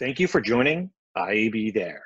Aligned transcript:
Thank 0.00 0.18
you 0.18 0.28
for 0.28 0.40
joining 0.40 0.90
IAB 1.14 1.74
There. 1.74 2.02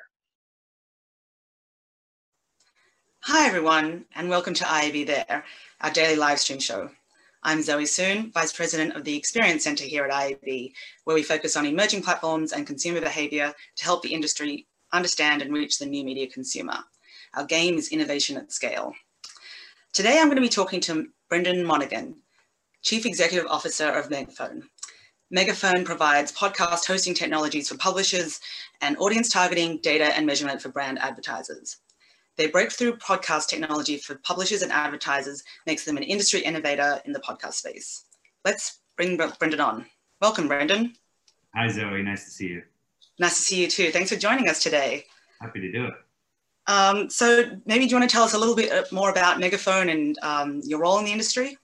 Hi, 3.21 3.47
everyone, 3.47 4.03
and 4.15 4.27
welcome 4.27 4.53
to 4.55 4.65
IAB 4.65 5.07
There, 5.07 5.45
our 5.79 5.91
daily 5.91 6.17
live 6.17 6.41
stream 6.41 6.59
show. 6.59 6.89
I'm 7.43 7.61
Zoe 7.61 7.85
Soon, 7.85 8.33
Vice 8.33 8.51
President 8.51 8.97
of 8.97 9.05
the 9.05 9.15
Experience 9.15 9.63
Centre 9.63 9.85
here 9.85 10.03
at 10.03 10.11
IAB, 10.11 10.73
where 11.05 11.15
we 11.15 11.23
focus 11.23 11.55
on 11.55 11.65
emerging 11.65 12.01
platforms 12.01 12.51
and 12.51 12.67
consumer 12.67 12.99
behaviour 12.99 13.53
to 13.77 13.85
help 13.85 14.01
the 14.03 14.13
industry 14.13 14.67
understand 14.91 15.41
and 15.41 15.53
reach 15.53 15.79
the 15.79 15.85
new 15.85 16.03
media 16.03 16.27
consumer. 16.27 16.79
Our 17.35 17.45
game 17.45 17.77
is 17.77 17.93
innovation 17.93 18.35
at 18.35 18.51
scale. 18.51 18.93
Today, 19.93 20.19
I'm 20.19 20.27
going 20.27 20.35
to 20.35 20.41
be 20.41 20.49
talking 20.49 20.81
to 20.81 21.07
Brendan 21.29 21.63
Monaghan, 21.63 22.17
Chief 22.81 23.05
Executive 23.05 23.47
Officer 23.49 23.89
of 23.89 24.09
Megaphone. 24.09 24.63
Megaphone 25.31 25.83
provides 25.85 26.31
podcast 26.31 26.85
hosting 26.85 27.15
technologies 27.15 27.67
for 27.67 27.77
publishers 27.77 28.39
and 28.81 28.95
audience 28.97 29.27
targeting, 29.27 29.79
data, 29.79 30.15
and 30.15 30.23
measurement 30.23 30.61
for 30.61 30.69
brand 30.69 30.99
advertisers. 30.99 31.77
Their 32.37 32.49
breakthrough 32.49 32.97
podcast 32.97 33.47
technology 33.47 33.97
for 33.97 34.15
publishers 34.15 34.61
and 34.61 34.71
advertisers 34.71 35.43
makes 35.65 35.83
them 35.83 35.97
an 35.97 36.03
industry 36.03 36.41
innovator 36.41 37.01
in 37.05 37.11
the 37.11 37.19
podcast 37.21 37.53
space. 37.53 38.03
Let's 38.43 38.81
bring 38.97 39.17
Brendan 39.17 39.61
on. 39.61 39.87
Welcome, 40.21 40.47
Brendan. 40.47 40.93
Hi, 41.55 41.69
Zoe. 41.69 42.03
Nice 42.03 42.25
to 42.25 42.29
see 42.29 42.47
you. 42.47 42.61
Nice 43.17 43.37
to 43.37 43.41
see 43.41 43.61
you 43.61 43.67
too. 43.67 43.89
Thanks 43.89 44.11
for 44.11 44.17
joining 44.17 44.47
us 44.47 44.61
today. 44.61 45.05
Happy 45.41 45.59
to 45.59 45.71
do 45.71 45.85
it. 45.85 45.93
Um, 46.67 47.09
so 47.09 47.45
maybe 47.65 47.85
do 47.85 47.91
you 47.91 47.97
want 47.97 48.07
to 48.07 48.13
tell 48.13 48.23
us 48.23 48.33
a 48.33 48.37
little 48.37 48.55
bit 48.55 48.71
uh, 48.71 48.83
more 48.91 49.09
about 49.09 49.39
Megaphone 49.39 49.89
and 49.89 50.19
um, 50.21 50.61
your 50.65 50.79
role 50.81 50.99
in 50.99 51.05
the 51.05 51.11
industry? 51.11 51.57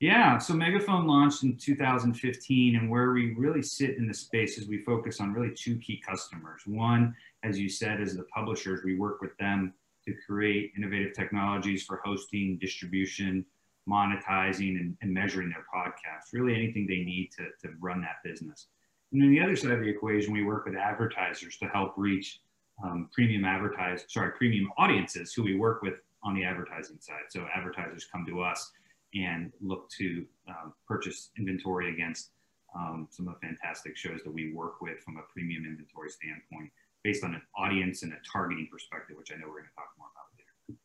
Yeah, 0.00 0.38
so 0.38 0.54
Megaphone 0.54 1.08
launched 1.08 1.42
in 1.42 1.56
2015, 1.56 2.76
and 2.76 2.88
where 2.88 3.10
we 3.10 3.34
really 3.34 3.62
sit 3.62 3.96
in 3.96 4.06
the 4.06 4.14
space 4.14 4.56
is 4.56 4.68
we 4.68 4.84
focus 4.84 5.20
on 5.20 5.32
really 5.32 5.52
two 5.52 5.76
key 5.78 6.00
customers. 6.06 6.62
One, 6.66 7.16
as 7.42 7.58
you 7.58 7.68
said, 7.68 8.00
is 8.00 8.16
the 8.16 8.22
publishers. 8.24 8.84
We 8.84 8.96
work 8.96 9.20
with 9.20 9.36
them 9.38 9.74
to 10.06 10.14
create 10.24 10.72
innovative 10.76 11.14
technologies 11.14 11.82
for 11.82 12.00
hosting, 12.04 12.58
distribution, 12.58 13.44
monetizing, 13.88 14.78
and, 14.78 14.96
and 15.02 15.12
measuring 15.12 15.50
their 15.50 15.66
podcasts. 15.74 16.32
Really, 16.32 16.54
anything 16.54 16.86
they 16.86 17.02
need 17.02 17.30
to, 17.36 17.46
to 17.66 17.74
run 17.80 18.00
that 18.02 18.22
business. 18.22 18.68
And 19.10 19.20
then 19.20 19.30
the 19.32 19.40
other 19.40 19.56
side 19.56 19.72
of 19.72 19.80
the 19.80 19.88
equation, 19.88 20.32
we 20.32 20.44
work 20.44 20.64
with 20.66 20.76
advertisers 20.76 21.56
to 21.56 21.66
help 21.66 21.94
reach 21.96 22.40
um, 22.84 23.08
premium 23.12 23.44
advertise, 23.44 24.04
sorry, 24.06 24.30
premium 24.30 24.70
audiences 24.78 25.32
who 25.32 25.42
we 25.42 25.56
work 25.56 25.82
with 25.82 25.94
on 26.22 26.36
the 26.36 26.44
advertising 26.44 26.98
side. 27.00 27.24
So 27.30 27.46
advertisers 27.52 28.06
come 28.12 28.24
to 28.26 28.42
us 28.42 28.70
and 29.14 29.52
look 29.60 29.88
to 29.90 30.26
um, 30.48 30.74
purchase 30.86 31.30
inventory 31.38 31.92
against 31.92 32.30
um, 32.74 33.08
some 33.10 33.28
of 33.28 33.34
the 33.34 33.46
fantastic 33.46 33.96
shows 33.96 34.20
that 34.24 34.32
we 34.32 34.52
work 34.52 34.80
with 34.80 34.98
from 35.00 35.16
a 35.16 35.22
premium 35.32 35.64
inventory 35.64 36.10
standpoint 36.10 36.70
based 37.02 37.24
on 37.24 37.34
an 37.34 37.42
audience 37.56 38.02
and 38.02 38.12
a 38.12 38.16
targeting 38.30 38.68
perspective, 38.70 39.16
which 39.16 39.32
I 39.32 39.36
know 39.36 39.46
we're 39.46 39.60
going 39.60 39.70
to 39.70 39.74
talk 39.74 39.90
more 39.98 40.08
about 40.12 40.26
later. 40.36 40.78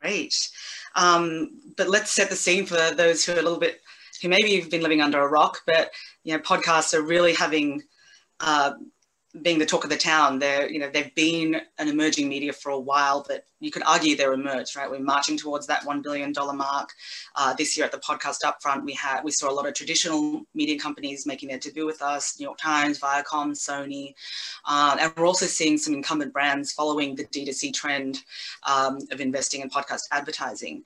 Great. 0.00 0.50
Um, 0.96 1.60
but 1.76 1.88
let's 1.88 2.10
set 2.10 2.28
the 2.28 2.36
scene 2.36 2.66
for 2.66 2.94
those 2.94 3.24
who 3.24 3.32
are 3.32 3.38
a 3.38 3.42
little 3.42 3.58
bit, 3.58 3.80
who 4.20 4.28
maybe 4.28 4.50
you've 4.50 4.70
been 4.70 4.82
living 4.82 5.00
under 5.00 5.20
a 5.20 5.28
rock, 5.28 5.60
but 5.66 5.90
you 6.24 6.34
know, 6.34 6.42
podcasts 6.42 6.92
are 6.92 7.02
really 7.02 7.34
having 7.34 7.82
uh, 8.40 8.72
being 9.42 9.58
the 9.58 9.66
talk 9.66 9.82
of 9.82 9.90
the 9.90 9.96
town. 9.96 10.38
They're, 10.38 10.70
you 10.70 10.78
know, 10.78 10.88
they've 10.88 11.14
been 11.14 11.60
an 11.78 11.88
emerging 11.88 12.28
media 12.28 12.52
for 12.52 12.70
a 12.70 12.78
while, 12.78 13.24
but 13.26 13.44
you 13.58 13.70
could 13.70 13.82
argue 13.84 14.16
they're 14.16 14.32
emerged, 14.32 14.76
right? 14.76 14.88
We're 14.88 15.00
marching 15.00 15.36
towards 15.36 15.66
that 15.66 15.82
$1 15.82 16.02
billion 16.02 16.32
mark. 16.54 16.90
Uh, 17.34 17.52
this 17.54 17.76
year 17.76 17.84
at 17.84 17.90
the 17.90 17.98
podcast 17.98 18.38
upfront, 18.44 18.84
we 18.84 18.92
had, 18.92 19.22
we 19.24 19.32
saw 19.32 19.50
a 19.50 19.52
lot 19.52 19.66
of 19.66 19.74
traditional 19.74 20.42
media 20.54 20.78
companies 20.78 21.26
making 21.26 21.48
their 21.48 21.58
debut 21.58 21.84
with 21.84 22.00
us, 22.00 22.38
New 22.38 22.44
York 22.44 22.58
Times, 22.58 23.00
Viacom, 23.00 23.52
Sony. 23.52 24.14
Uh, 24.66 24.96
and 25.00 25.12
we're 25.16 25.26
also 25.26 25.46
seeing 25.46 25.78
some 25.78 25.94
incumbent 25.94 26.32
brands 26.32 26.72
following 26.72 27.16
the 27.16 27.24
D2C 27.24 27.72
trend 27.74 28.20
um, 28.68 28.98
of 29.10 29.20
investing 29.20 29.62
in 29.62 29.68
podcast 29.68 30.02
advertising. 30.12 30.84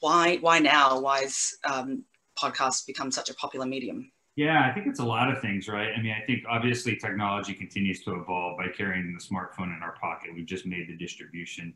Why, 0.00 0.36
why 0.36 0.60
now? 0.60 0.98
Why 1.00 1.20
has 1.20 1.56
um, 1.64 2.04
podcasts 2.38 2.86
become 2.86 3.10
such 3.10 3.28
a 3.28 3.34
popular 3.34 3.66
medium? 3.66 4.10
Yeah, 4.36 4.68
I 4.68 4.74
think 4.74 4.88
it's 4.88 4.98
a 4.98 5.04
lot 5.04 5.30
of 5.30 5.40
things, 5.40 5.68
right? 5.68 5.90
I 5.96 6.02
mean, 6.02 6.12
I 6.12 6.24
think 6.26 6.42
obviously 6.50 6.96
technology 6.96 7.54
continues 7.54 8.02
to 8.02 8.16
evolve 8.16 8.58
by 8.58 8.66
carrying 8.68 9.12
the 9.12 9.22
smartphone 9.22 9.76
in 9.76 9.80
our 9.82 9.94
pocket. 10.00 10.30
We've 10.34 10.44
just 10.44 10.66
made 10.66 10.88
the 10.88 10.96
distribution 10.96 11.72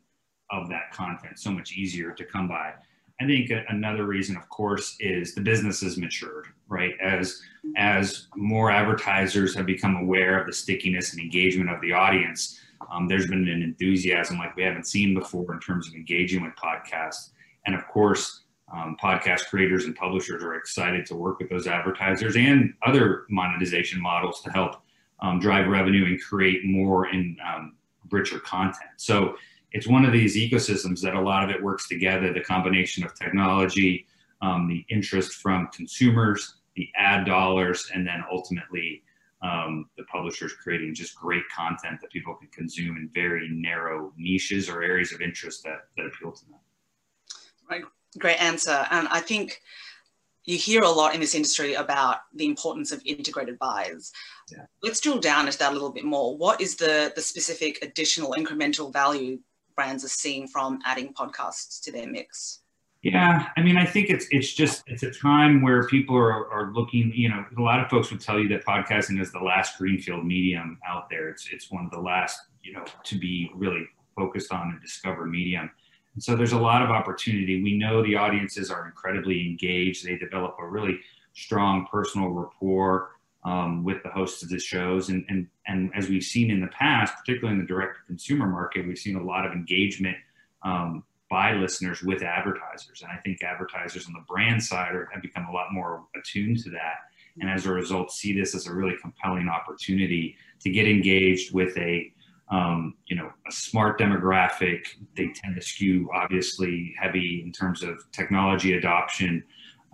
of 0.51 0.69
that 0.69 0.91
content 0.93 1.39
so 1.39 1.53
much 1.53 1.73
easier 1.73 2.13
to 2.13 2.25
come 2.25 2.49
by. 2.49 2.73
I 3.21 3.27
think 3.27 3.51
another 3.69 4.05
reason, 4.07 4.37
of 4.37 4.49
course, 4.49 4.97
is 5.01 5.35
the 5.35 5.41
business 5.41 5.81
has 5.83 5.97
matured, 5.97 6.47
right? 6.69 6.95
As 7.03 7.41
as 7.77 8.29
more 8.37 8.71
advertisers 8.71 9.55
have 9.57 9.67
become 9.67 9.97
aware 9.97 10.41
of 10.41 10.47
the 10.47 10.53
stickiness 10.53 11.13
and 11.13 11.21
engagement 11.21 11.69
of 11.71 11.81
the 11.81 11.93
audience, 11.93 12.61
um, 12.91 13.09
there's 13.09 13.27
been 13.27 13.49
an 13.49 13.63
enthusiasm 13.63 14.39
like 14.39 14.55
we 14.57 14.63
haven't 14.63 14.87
seen 14.87 15.15
before 15.15 15.53
in 15.53 15.61
terms 15.61 15.89
of 15.89 15.95
engaging 15.95 16.43
with 16.43 16.55
podcasts. 16.55 17.31
And 17.67 17.75
of 17.75 17.87
course, 17.89 18.45
um, 18.73 18.97
podcast 19.03 19.47
creators 19.47 19.85
and 19.85 19.97
publishers 19.97 20.43
are 20.43 20.55
excited 20.55 21.07
to 21.07 21.15
work 21.15 21.39
with 21.39 21.49
those 21.49 21.67
advertisers 21.67 22.37
and 22.37 22.75
other 22.87 23.25
monetization 23.31 24.01
models 24.01 24.43
to 24.43 24.51
help 24.51 24.83
um, 25.21 25.39
drive 25.39 25.67
revenue 25.69 26.05
and 26.07 26.23
create 26.23 26.65
more 26.65 27.07
and 27.07 27.39
um, 27.41 27.77
richer 28.11 28.39
content. 28.41 28.91
So 28.97 29.37
it's 29.73 29.87
one 29.87 30.05
of 30.05 30.13
these 30.13 30.37
ecosystems 30.37 31.01
that 31.03 31.15
a 31.15 31.21
lot 31.21 31.45
of 31.45 31.51
it 31.51 31.63
works 31.63 31.89
together 31.89 32.33
the 32.33 32.41
combination 32.41 33.05
of 33.05 33.15
technology, 33.15 34.07
um, 34.41 34.69
the 34.69 34.85
interest 34.95 35.35
from 35.35 35.69
consumers, 35.75 36.57
the 36.77 36.89
ad 36.97 37.27
dollars, 37.27 37.91
and 37.93 38.07
then 38.07 38.23
ultimately 38.31 39.03
um, 39.43 39.89
the 39.97 40.05
publishers 40.05 40.53
creating 40.53 40.95
just 40.95 41.17
great 41.17 41.43
content 41.55 42.01
that 42.01 42.11
people 42.11 42.35
can 42.35 42.49
consume 42.49 42.97
in 42.97 43.11
very 43.15 43.49
narrow 43.51 44.13
niches 44.17 44.69
or 44.69 44.83
areas 44.83 45.13
of 45.13 45.21
interest 45.21 45.63
that, 45.65 45.87
that 45.97 46.07
appeal 46.07 46.33
to 46.33 46.45
them. 46.47 46.58
Great 48.17 48.41
answer. 48.41 48.87
And 48.91 49.09
I 49.09 49.21
think 49.21 49.61
you 50.45 50.57
hear 50.57 50.83
a 50.83 50.89
lot 50.89 51.15
in 51.15 51.21
this 51.21 51.35
industry 51.35 51.75
about 51.75 52.19
the 52.35 52.47
importance 52.47 52.91
of 52.91 53.03
integrated 53.05 53.59
buys. 53.59 54.13
Yeah. 54.51 54.65
Let's 54.83 55.01
drill 55.01 55.19
down 55.19 55.47
into 55.47 55.59
that 55.59 55.73
a 55.73 55.75
little 55.75 55.93
bit 55.93 56.05
more. 56.05 56.37
What 56.37 56.61
is 56.61 56.77
the, 56.77 57.13
the 57.15 57.21
specific 57.21 57.79
additional 57.83 58.33
incremental 58.33 58.91
value 58.91 59.41
brands 59.77 60.05
are 60.05 60.09
seeing 60.09 60.49
from 60.49 60.79
adding 60.87 61.13
podcasts 61.13 61.83
to 61.83 61.93
their 61.93 62.07
mix? 62.07 62.61
Yeah, 63.03 63.47
I 63.57 63.63
mean, 63.63 63.77
I 63.77 63.85
think 63.85 64.11
it's 64.11 64.27
it's 64.33 64.53
just 64.53 64.83
it's 64.89 65.05
a 65.05 65.11
time 65.13 65.63
where 65.63 65.87
people 65.87 66.17
are, 66.17 66.51
are 66.51 66.73
looking. 66.73 67.13
You 67.15 67.29
know, 67.29 67.45
a 67.57 67.63
lot 67.63 67.79
of 67.79 67.89
folks 67.89 68.11
would 68.11 68.21
tell 68.21 68.41
you 68.41 68.49
that 68.49 68.65
podcasting 68.65 69.21
is 69.21 69.31
the 69.31 69.39
last 69.39 69.79
greenfield 69.79 70.27
medium 70.27 70.81
out 70.87 71.09
there. 71.09 71.29
It's 71.29 71.49
it's 71.53 71.71
one 71.71 71.85
of 71.85 71.93
the 71.93 72.01
last 72.01 72.41
you 72.65 72.73
know 72.73 72.85
to 73.05 73.19
be 73.19 73.51
really 73.55 73.87
focused 74.17 74.53
on 74.53 74.71
and 74.71 74.83
discover 74.83 75.27
medium. 75.27 75.71
And 76.19 76.23
so 76.25 76.35
there's 76.35 76.51
a 76.51 76.59
lot 76.59 76.83
of 76.83 76.91
opportunity. 76.91 77.63
We 77.63 77.79
know 77.79 78.03
the 78.03 78.17
audiences 78.17 78.73
are 78.73 78.87
incredibly 78.87 79.47
engaged. 79.47 80.05
They 80.05 80.19
develop 80.19 80.57
a 80.59 80.67
really 80.67 80.99
strong 81.33 81.87
personal 81.89 82.31
rapport 82.31 83.11
um, 83.45 83.85
with 83.85 84.03
the 84.03 84.09
hosts 84.09 84.43
of 84.43 84.49
the 84.49 84.59
shows. 84.59 85.11
And, 85.11 85.25
and, 85.29 85.47
and 85.69 85.93
as 85.95 86.09
we've 86.09 86.25
seen 86.25 86.51
in 86.51 86.61
the 86.61 86.73
past, 86.77 87.15
particularly 87.21 87.55
in 87.55 87.61
the 87.61 87.69
direct 87.69 87.99
consumer 88.09 88.49
market, 88.49 88.85
we've 88.85 88.99
seen 88.99 89.15
a 89.15 89.23
lot 89.23 89.47
of 89.47 89.53
engagement 89.53 90.17
um, 90.65 91.05
by 91.31 91.53
listeners 91.53 92.03
with 92.03 92.25
advertisers. 92.25 93.03
And 93.03 93.13
I 93.13 93.19
think 93.19 93.45
advertisers 93.45 94.09
on 94.09 94.13
the 94.13 94.25
brand 94.27 94.61
side 94.61 94.97
are, 94.97 95.09
have 95.13 95.23
become 95.23 95.47
a 95.49 95.53
lot 95.53 95.69
more 95.71 96.03
attuned 96.17 96.59
to 96.65 96.71
that. 96.71 96.97
And 97.41 97.49
as 97.49 97.65
a 97.67 97.71
result, 97.73 98.11
see 98.11 98.37
this 98.37 98.57
as 98.57 98.67
a 98.67 98.75
really 98.75 98.97
compelling 99.01 99.49
opportunity 99.49 100.35
to 100.63 100.71
get 100.71 100.89
engaged 100.89 101.55
with 101.55 101.79
a 101.79 102.13
um, 102.51 102.95
you 103.07 103.17
know, 103.17 103.31
a 103.47 103.53
smart 103.53 104.01
demographic. 104.01 104.87
They 105.17 105.29
tend 105.35 105.57
to 105.57 105.63
skew 105.63 106.09
obviously 106.15 106.95
heavy 106.99 107.43
in 107.45 107.53
terms 107.53 107.83
of 107.83 107.99
technology 108.13 108.75
adoption. 108.75 109.45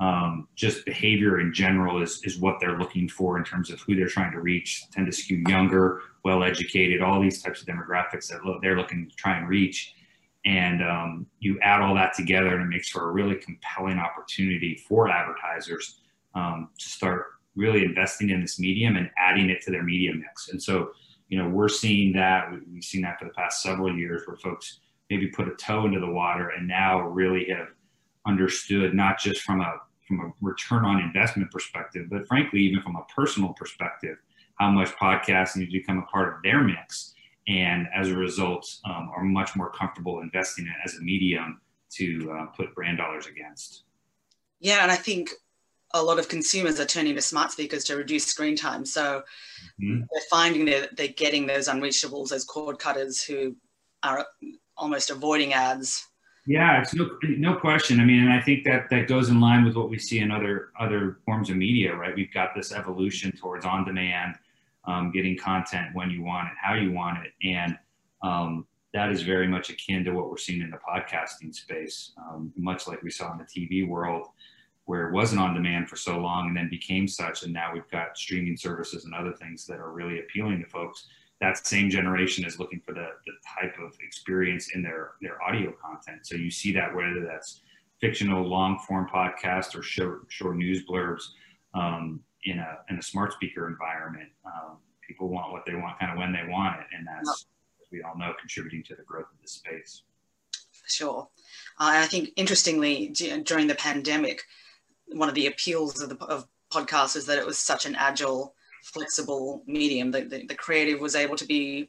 Um, 0.01 0.49
just 0.57 0.85
behavior 0.85 1.41
in 1.41 1.53
general 1.53 2.03
is, 2.03 2.21
is 2.25 2.39
what 2.39 2.59
they're 2.61 2.79
looking 2.79 3.09
for 3.09 3.39
in 3.39 3.45
terms 3.45 3.71
of 3.71 3.81
who 3.81 3.95
they're 3.95 4.09
trying 4.09 4.33
to 4.33 4.41
reach. 4.41 4.85
Tend 4.91 5.07
to 5.07 5.13
skew 5.13 5.43
younger, 5.49 6.03
well 6.25 6.43
educated, 6.43 7.01
all 7.01 7.21
these 7.21 7.43
types 7.43 7.61
of 7.61 7.67
demographics 7.67 8.29
that 8.29 8.45
lo- 8.45 8.59
they're 8.61 8.77
looking 8.77 9.09
to 9.09 9.17
try 9.17 9.37
and 9.37 9.49
reach. 9.49 9.95
And 10.45 10.83
um, 10.83 11.27
you 11.41 11.59
add 11.61 11.81
all 11.81 11.95
that 11.95 12.13
together 12.15 12.55
and 12.55 12.63
it 12.63 12.69
makes 12.69 12.89
for 12.89 13.09
a 13.09 13.13
really 13.13 13.37
compelling 13.37 13.99
opportunity 13.99 14.83
for 14.87 15.09
advertisers 15.09 16.01
um, 16.35 16.71
to 16.79 16.89
start 16.89 17.27
really 17.57 17.85
investing 17.85 18.31
in 18.31 18.41
this 18.41 18.59
medium 18.59 18.97
and 18.97 19.11
adding 19.17 19.49
it 19.49 19.63
to 19.63 19.71
their 19.71 19.83
media 19.83 20.13
mix. 20.13 20.49
And 20.49 20.63
so 20.63 20.91
you 21.29 21.39
know, 21.39 21.49
we're 21.49 21.69
seeing 21.69 22.13
that. 22.15 22.51
We've 22.71 22.85
seen 22.85 23.03
that 23.03 23.19
for 23.19 23.27
the 23.27 23.33
past 23.33 23.63
several 23.63 23.97
years 23.97 24.23
where 24.27 24.37
folks 24.37 24.81
maybe 25.11 25.29
put 25.29 25.49
a 25.49 25.55
toe 25.55 25.87
into 25.87 26.01
the 26.01 26.11
water 26.11 26.51
and 26.51 26.67
now 26.67 27.01
really 27.01 27.47
have 27.51 27.69
understood 28.27 28.95
not 28.95 29.19
just 29.19 29.43
from 29.43 29.61
a 29.61 29.81
from 30.07 30.21
a 30.21 30.33
return 30.43 30.85
on 30.85 31.01
investment 31.01 31.51
perspective, 31.51 32.09
but 32.11 32.27
frankly, 32.27 32.61
even 32.61 32.83
from 32.83 32.97
a 32.97 33.05
personal 33.15 33.55
perspective, 33.55 34.19
how 34.57 34.71
much 34.71 34.89
podcasting 34.97 35.57
needs 35.57 35.73
to 35.73 35.79
become 35.79 35.99
a 35.99 36.13
part 36.13 36.35
of 36.35 36.43
their 36.43 36.63
mix. 36.63 37.15
And 37.49 37.87
as 37.95 38.11
a 38.11 38.17
result, 38.17 38.71
um, 38.85 39.11
are 39.15 39.25
much 39.25 39.57
more 39.57 39.71
comfortable 39.71 40.21
investing 40.21 40.67
in 40.67 40.71
it 40.71 40.77
as 40.85 40.95
a 40.97 41.03
medium 41.03 41.61
to 41.93 42.31
uh, 42.33 42.47
put 42.47 42.75
brand 42.75 42.99
dollars 42.99 43.27
against. 43.27 43.85
Yeah, 44.61 44.83
and 44.83 44.91
I 44.91 44.97
think 44.97 45.31
a 45.95 46.03
lot 46.03 46.19
of 46.19 46.29
consumers 46.29 46.81
are 46.81 46.85
turning 46.85 47.15
to 47.15 47.23
smart 47.23 47.53
speakers 47.53 47.85
to 47.85 47.97
reduce 47.97 48.27
screen 48.27 48.57
time. 48.57 48.85
So 48.85 49.23
mm-hmm. 49.81 50.01
they're 50.01 50.23
finding 50.29 50.65
that 50.67 50.97
they're 50.97 51.09
getting 51.09 51.47
those 51.47 51.69
unreachables, 51.69 52.29
those 52.29 52.45
cord 52.45 52.79
cutters 52.79 53.23
who 53.23 53.57
are 54.03 54.27
almost 54.77 55.11
avoiding 55.11 55.55
ads. 55.55 56.07
Yeah, 56.47 56.83
it's 56.83 56.95
no 56.95 57.09
no 57.23 57.55
question. 57.55 58.01
I 58.01 58.05
mean, 58.05 58.21
and 58.21 58.33
I 58.33 58.41
think 58.41 58.65
that 58.65 58.91
that 58.91 59.09
goes 59.09 59.31
in 59.31 59.41
line 59.41 59.65
with 59.65 59.77
what 59.77 59.89
we 59.89 59.99
see 59.99 60.19
in 60.19 60.31
other 60.31 60.71
other 60.79 61.21
forms 61.25 61.49
of 61.49 61.57
media, 61.57 61.95
right? 61.95 62.15
We've 62.15 62.35
got 62.35 62.55
this 62.55 62.71
evolution 62.71 63.33
towards 63.33 63.65
on 63.65 63.87
demand, 63.87 64.35
um, 64.85 65.11
getting 65.11 65.39
content 65.39 65.95
when 65.95 66.11
you 66.11 66.23
want 66.23 66.49
it, 66.49 66.55
how 66.61 66.75
you 66.75 66.93
want 66.93 67.25
it, 67.25 67.33
and 67.49 67.79
um, 68.23 68.67
that 68.93 69.11
is 69.11 69.23
very 69.23 69.49
much 69.49 69.71
akin 69.71 70.05
to 70.05 70.11
what 70.11 70.29
we're 70.29 70.37
seeing 70.37 70.61
in 70.61 70.71
the 70.71 70.77
podcasting 70.77 71.55
space, 71.55 72.13
um, 72.19 72.53
much 72.57 72.87
like 72.87 73.03
we 73.03 73.11
saw 73.11 73.33
in 73.33 73.39
the 73.39 73.45
TV 73.45 73.89
world 73.89 74.27
where 74.87 75.09
it 75.09 75.13
wasn't 75.13 75.41
on 75.41 75.55
demand 75.55 75.89
for 75.89 75.97
so 75.97 76.19
long 76.19 76.49
and 76.49 76.57
then 76.57 76.69
became 76.69 77.09
such 77.09 77.43
and 77.43 77.53
now 77.53 77.73
we've 77.73 77.91
got 77.91 78.17
streaming 78.17 78.57
services 78.57 79.05
and 79.05 79.15
other 79.15 79.33
things 79.33 79.65
that 79.67 79.79
are 79.79 79.93
really 79.93 80.21
appealing 80.21 80.63
to 80.63 80.69
folks 80.69 81.07
that 81.41 81.67
same 81.67 81.91
generation 81.91 82.45
is 82.45 82.59
looking 82.59 82.81
for 82.81 82.95
the, 82.95 83.09
the 83.27 83.33
type 83.61 83.77
of 83.79 83.93
experience 84.01 84.75
in 84.75 84.83
their 84.83 85.13
their 85.21 85.43
audio 85.43 85.73
content. 85.73 86.27
So 86.27 86.37
you 86.37 86.51
see 86.51 86.73
that 86.73 86.95
whether 86.95 87.25
that's 87.27 87.61
fictional 88.01 88.47
long 88.47 88.79
form 88.87 89.09
podcast 89.13 89.77
or 89.77 89.83
short, 89.83 90.27
short 90.29 90.57
news 90.57 90.85
blurbs 90.85 91.23
um, 91.75 92.21
in 92.45 92.59
a 92.59 92.79
in 92.89 92.99
a 92.99 93.03
smart 93.03 93.33
speaker 93.33 93.69
environment 93.69 94.29
um, 94.47 94.79
people 95.07 95.29
want 95.29 95.53
what 95.53 95.65
they 95.67 95.75
want 95.75 95.99
kind 95.99 96.13
of 96.13 96.19
when 96.19 96.33
they 96.33 96.51
want 96.51 96.81
it 96.81 96.87
and 96.97 97.07
that's 97.07 97.47
as 97.81 97.89
we 97.91 98.03
all 98.03 98.17
know 98.17 98.33
contributing 98.39 98.83
to 98.83 98.95
the 98.95 99.03
growth 99.03 99.27
of 99.33 99.41
the 99.43 99.49
space. 99.49 100.03
Sure. 100.87 101.29
Uh, 101.81 102.05
i 102.05 102.07
think 102.07 102.31
interestingly 102.37 103.09
during 103.45 103.67
the 103.67 103.75
pandemic 103.75 104.43
one 105.15 105.29
of 105.29 105.35
the 105.35 105.47
appeals 105.47 106.01
of 106.03 106.09
the 106.09 106.25
of 106.27 106.47
podcast 106.73 107.17
is 107.17 107.25
that 107.27 107.39
it 107.39 107.47
was 107.47 107.57
such 107.57 107.87
an 107.87 107.95
agile, 107.95 108.55
flexible 108.83 109.63
medium. 109.67 110.11
The, 110.11 110.23
the, 110.23 110.47
the 110.47 110.55
creative 110.55 111.01
was 111.01 111.15
able 111.15 111.37
to 111.37 111.47
be 111.47 111.89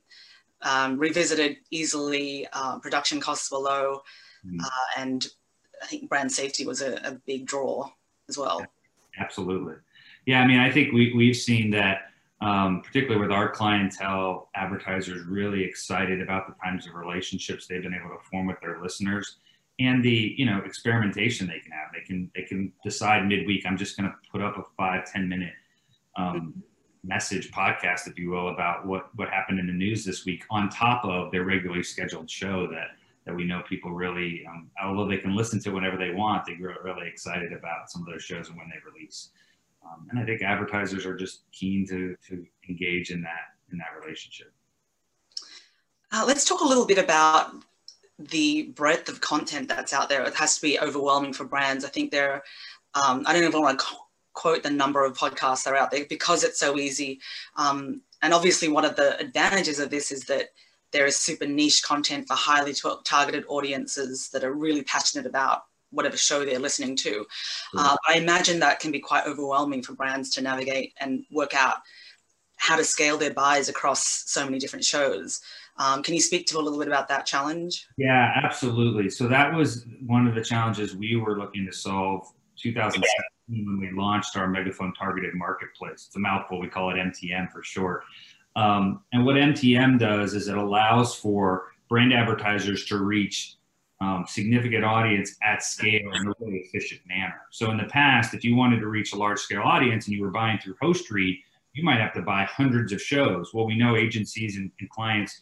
um, 0.61 0.97
revisited 0.97 1.57
easily, 1.71 2.47
uh, 2.53 2.79
production 2.79 3.19
costs 3.19 3.51
were 3.51 3.57
low, 3.57 4.01
mm. 4.45 4.59
uh, 4.63 5.01
and 5.01 5.27
I 5.81 5.87
think 5.87 6.07
brand 6.07 6.31
safety 6.31 6.65
was 6.65 6.81
a, 6.81 6.95
a, 7.03 7.19
big 7.25 7.45
draw 7.45 7.89
as 8.29 8.37
well. 8.37 8.65
Absolutely. 9.19 9.75
Yeah, 10.25 10.41
I 10.41 10.47
mean, 10.47 10.59
I 10.59 10.71
think 10.71 10.93
we, 10.93 11.13
we've 11.13 11.35
seen 11.35 11.69
that, 11.71 12.11
um, 12.41 12.81
particularly 12.81 13.21
with 13.21 13.31
our 13.31 13.49
clientele, 13.49 14.49
advertisers 14.55 15.25
really 15.25 15.63
excited 15.63 16.21
about 16.21 16.47
the 16.47 16.53
kinds 16.63 16.87
of 16.87 16.93
relationships 16.95 17.67
they've 17.67 17.83
been 17.83 17.93
able 17.93 18.09
to 18.09 18.23
form 18.29 18.47
with 18.47 18.59
their 18.61 18.81
listeners 18.81 19.37
and 19.79 20.03
the 20.03 20.35
you 20.37 20.45
know 20.45 20.61
experimentation 20.65 21.47
they 21.47 21.59
can 21.59 21.71
have. 21.71 21.91
They 21.93 22.01
can 22.01 22.31
they 22.35 22.43
can 22.43 22.71
decide 22.83 23.25
midweek 23.25 23.65
i'm 23.65 23.77
just 23.77 23.97
going 23.97 24.09
to 24.09 24.15
put 24.31 24.41
up 24.41 24.57
a 24.57 24.63
five 24.77 25.11
ten 25.11 25.27
minute 25.27 25.53
um, 26.15 26.63
message 27.03 27.51
podcast 27.51 28.07
if 28.07 28.17
you 28.17 28.29
will 28.29 28.49
about 28.49 28.85
what 28.85 29.09
what 29.15 29.29
happened 29.29 29.59
in 29.59 29.67
the 29.67 29.73
news 29.73 30.05
this 30.05 30.25
week 30.25 30.43
on 30.49 30.69
top 30.69 31.03
of 31.05 31.31
their 31.31 31.43
regularly 31.43 31.83
scheduled 31.83 32.29
show 32.29 32.67
that 32.67 32.89
that 33.25 33.35
we 33.35 33.43
know 33.43 33.61
people 33.67 33.91
really 33.91 34.45
um, 34.49 34.69
although 34.83 35.07
they 35.07 35.17
can 35.17 35.35
listen 35.35 35.59
to 35.59 35.71
whenever 35.71 35.97
they 35.97 36.11
want 36.11 36.45
they 36.45 36.53
get 36.53 36.83
really 36.83 37.07
excited 37.07 37.51
about 37.51 37.89
some 37.89 38.01
of 38.01 38.07
those 38.07 38.23
shows 38.23 38.49
and 38.49 38.57
when 38.57 38.69
they 38.69 38.91
release. 38.91 39.29
Um, 39.85 40.07
and 40.09 40.19
i 40.19 40.25
think 40.25 40.41
advertisers 40.41 41.05
are 41.05 41.15
just 41.15 41.41
keen 41.51 41.85
to 41.87 42.15
to 42.27 42.45
engage 42.69 43.11
in 43.11 43.21
that 43.21 43.53
in 43.71 43.77
that 43.77 43.99
relationship. 44.01 44.51
Uh, 46.11 46.23
let's 46.25 46.45
talk 46.45 46.61
a 46.61 46.65
little 46.65 46.85
bit 46.85 46.97
about 46.97 47.51
the 48.17 48.63
breadth 48.75 49.09
of 49.09 49.21
content 49.21 49.67
that's 49.67 49.93
out 49.93 50.09
there. 50.09 50.23
It 50.23 50.35
has 50.35 50.55
to 50.55 50.61
be 50.61 50.79
overwhelming 50.79 51.33
for 51.33 51.45
brands. 51.45 51.83
I 51.83 51.89
think 51.89 52.11
there, 52.11 52.43
um, 52.93 53.23
I 53.25 53.33
don't 53.33 53.43
even 53.43 53.61
want 53.61 53.79
to 53.79 53.85
quote 54.33 54.63
the 54.63 54.69
number 54.69 55.03
of 55.03 55.17
podcasts 55.17 55.63
that 55.63 55.73
are 55.73 55.77
out 55.77 55.91
there 55.91 56.05
because 56.07 56.43
it's 56.43 56.59
so 56.59 56.77
easy. 56.77 57.19
Um, 57.55 58.01
and 58.21 58.33
obviously, 58.33 58.67
one 58.67 58.85
of 58.85 58.95
the 58.95 59.19
advantages 59.19 59.79
of 59.79 59.89
this 59.89 60.11
is 60.11 60.23
that 60.25 60.49
there 60.91 61.05
is 61.05 61.17
super 61.17 61.45
niche 61.45 61.83
content 61.83 62.27
for 62.27 62.35
highly 62.35 62.73
targeted 63.03 63.43
audiences 63.47 64.29
that 64.29 64.43
are 64.43 64.53
really 64.53 64.83
passionate 64.83 65.25
about 65.25 65.63
whatever 65.91 66.17
show 66.17 66.45
they're 66.45 66.59
listening 66.59 66.95
to. 66.95 67.11
Mm-hmm. 67.11 67.79
Uh, 67.79 67.95
I 68.07 68.17
imagine 68.17 68.59
that 68.59 68.79
can 68.79 68.91
be 68.91 68.99
quite 68.99 69.25
overwhelming 69.25 69.81
for 69.81 69.93
brands 69.93 70.29
to 70.31 70.41
navigate 70.41 70.93
and 70.99 71.25
work 71.31 71.53
out 71.53 71.77
how 72.57 72.75
to 72.75 72.83
scale 72.83 73.17
their 73.17 73.33
buys 73.33 73.69
across 73.69 74.23
so 74.27 74.45
many 74.45 74.59
different 74.59 74.85
shows. 74.85 75.41
Um, 75.77 76.01
can 76.01 76.13
you 76.13 76.21
speak 76.21 76.47
to 76.47 76.57
a 76.57 76.61
little 76.61 76.79
bit 76.79 76.87
about 76.87 77.07
that 77.09 77.25
challenge? 77.25 77.87
Yeah, 77.97 78.31
absolutely. 78.43 79.09
So 79.09 79.27
that 79.27 79.53
was 79.53 79.85
one 80.05 80.27
of 80.27 80.35
the 80.35 80.43
challenges 80.43 80.95
we 80.95 81.17
were 81.17 81.37
looking 81.37 81.65
to 81.65 81.73
solve 81.73 82.31
2017 82.57 83.65
when 83.65 83.79
we 83.79 83.91
launched 83.91 84.37
our 84.37 84.47
Megaphone 84.47 84.93
Targeted 84.93 85.33
Marketplace. 85.33 86.05
It's 86.07 86.15
a 86.15 86.19
mouthful. 86.19 86.59
We 86.59 86.69
call 86.69 86.91
it 86.91 86.95
MTM 86.95 87.51
for 87.51 87.61
short. 87.61 88.03
Um, 88.55 89.03
and 89.11 89.25
what 89.25 89.35
MTM 89.35 89.99
does 89.99 90.33
is 90.33 90.47
it 90.47 90.57
allows 90.57 91.15
for 91.15 91.73
brand 91.89 92.13
advertisers 92.13 92.85
to 92.85 92.97
reach 92.97 93.57
um, 94.01 94.25
significant 94.27 94.83
audience 94.83 95.35
at 95.43 95.63
scale 95.63 96.11
in 96.13 96.27
a 96.27 96.33
really 96.39 96.59
efficient 96.59 97.01
manner. 97.07 97.41
So 97.51 97.71
in 97.71 97.77
the 97.77 97.85
past, 97.85 98.33
if 98.33 98.43
you 98.43 98.55
wanted 98.55 98.79
to 98.79 98.87
reach 98.87 99.13
a 99.13 99.17
large 99.17 99.39
scale 99.39 99.61
audience 99.61 100.07
and 100.07 100.15
you 100.15 100.21
were 100.21 100.31
buying 100.31 100.59
through 100.59 100.75
HostRead, 100.81 101.39
you 101.73 101.83
might 101.83 101.99
have 101.99 102.13
to 102.13 102.21
buy 102.21 102.45
hundreds 102.45 102.93
of 102.93 103.01
shows. 103.01 103.53
Well, 103.53 103.65
we 103.65 103.77
know 103.77 103.95
agencies 103.95 104.57
and, 104.57 104.71
and 104.79 104.89
clients 104.89 105.41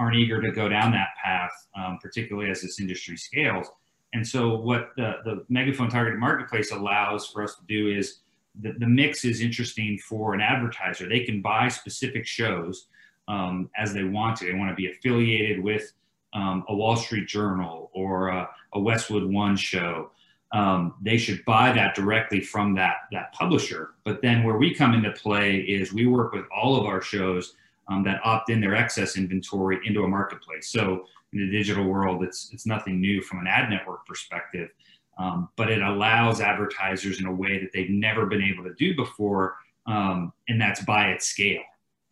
aren't 0.00 0.16
eager 0.16 0.40
to 0.40 0.50
go 0.50 0.66
down 0.66 0.90
that 0.92 1.10
path, 1.22 1.52
um, 1.76 1.98
particularly 2.00 2.50
as 2.50 2.62
this 2.62 2.80
industry 2.80 3.18
scales. 3.18 3.68
And 4.14 4.26
so, 4.26 4.56
what 4.56 4.88
the, 4.96 5.16
the 5.24 5.44
megaphone 5.50 5.90
targeted 5.90 6.18
marketplace 6.18 6.72
allows 6.72 7.26
for 7.26 7.44
us 7.44 7.54
to 7.56 7.62
do 7.68 7.94
is 7.94 8.20
the, 8.60 8.72
the 8.78 8.86
mix 8.86 9.24
is 9.24 9.42
interesting 9.42 9.98
for 9.98 10.34
an 10.34 10.40
advertiser. 10.40 11.08
They 11.08 11.20
can 11.20 11.42
buy 11.42 11.68
specific 11.68 12.26
shows 12.26 12.86
um, 13.28 13.68
as 13.76 13.92
they 13.92 14.02
want 14.02 14.38
to. 14.38 14.46
They 14.46 14.58
want 14.58 14.70
to 14.70 14.74
be 14.74 14.90
affiliated 14.90 15.62
with 15.62 15.92
um, 16.32 16.64
a 16.68 16.74
Wall 16.74 16.96
Street 16.96 17.28
Journal 17.28 17.90
or 17.92 18.28
a, 18.28 18.48
a 18.72 18.80
Westwood 18.80 19.30
One 19.30 19.54
show. 19.54 20.10
Um, 20.52 20.94
they 21.02 21.18
should 21.18 21.44
buy 21.44 21.72
that 21.72 21.94
directly 21.94 22.40
from 22.40 22.74
that 22.74 22.94
that 23.12 23.32
publisher. 23.32 23.90
But 24.02 24.22
then 24.22 24.44
where 24.44 24.56
we 24.56 24.74
come 24.74 24.94
into 24.94 25.12
play 25.12 25.56
is 25.58 25.92
we 25.92 26.06
work 26.06 26.32
with 26.32 26.46
all 26.50 26.80
of 26.80 26.86
our 26.86 27.02
shows 27.02 27.54
um, 27.90 28.04
that 28.04 28.20
opt 28.24 28.48
in 28.50 28.60
their 28.60 28.74
excess 28.74 29.16
inventory 29.16 29.78
into 29.84 30.04
a 30.04 30.08
marketplace. 30.08 30.68
So 30.68 31.06
in 31.32 31.40
the 31.40 31.50
digital 31.50 31.84
world, 31.84 32.22
it's 32.22 32.50
it's 32.52 32.64
nothing 32.66 33.00
new 33.00 33.20
from 33.20 33.40
an 33.40 33.46
ad 33.46 33.68
network 33.68 34.06
perspective, 34.06 34.70
um, 35.18 35.48
but 35.56 35.70
it 35.70 35.82
allows 35.82 36.40
advertisers 36.40 37.20
in 37.20 37.26
a 37.26 37.32
way 37.32 37.58
that 37.58 37.72
they've 37.74 37.90
never 37.90 38.26
been 38.26 38.42
able 38.42 38.64
to 38.64 38.74
do 38.74 38.94
before, 38.94 39.56
um, 39.86 40.32
and 40.48 40.60
that's 40.60 40.82
by 40.84 41.08
its 41.08 41.26
scale. 41.26 41.62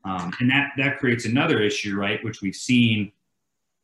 Um, 0.04 0.32
and 0.40 0.50
that 0.50 0.72
that 0.76 0.98
creates 0.98 1.24
another 1.24 1.60
issue, 1.60 1.96
right? 1.96 2.22
Which 2.24 2.42
we've 2.42 2.54
seen 2.56 3.12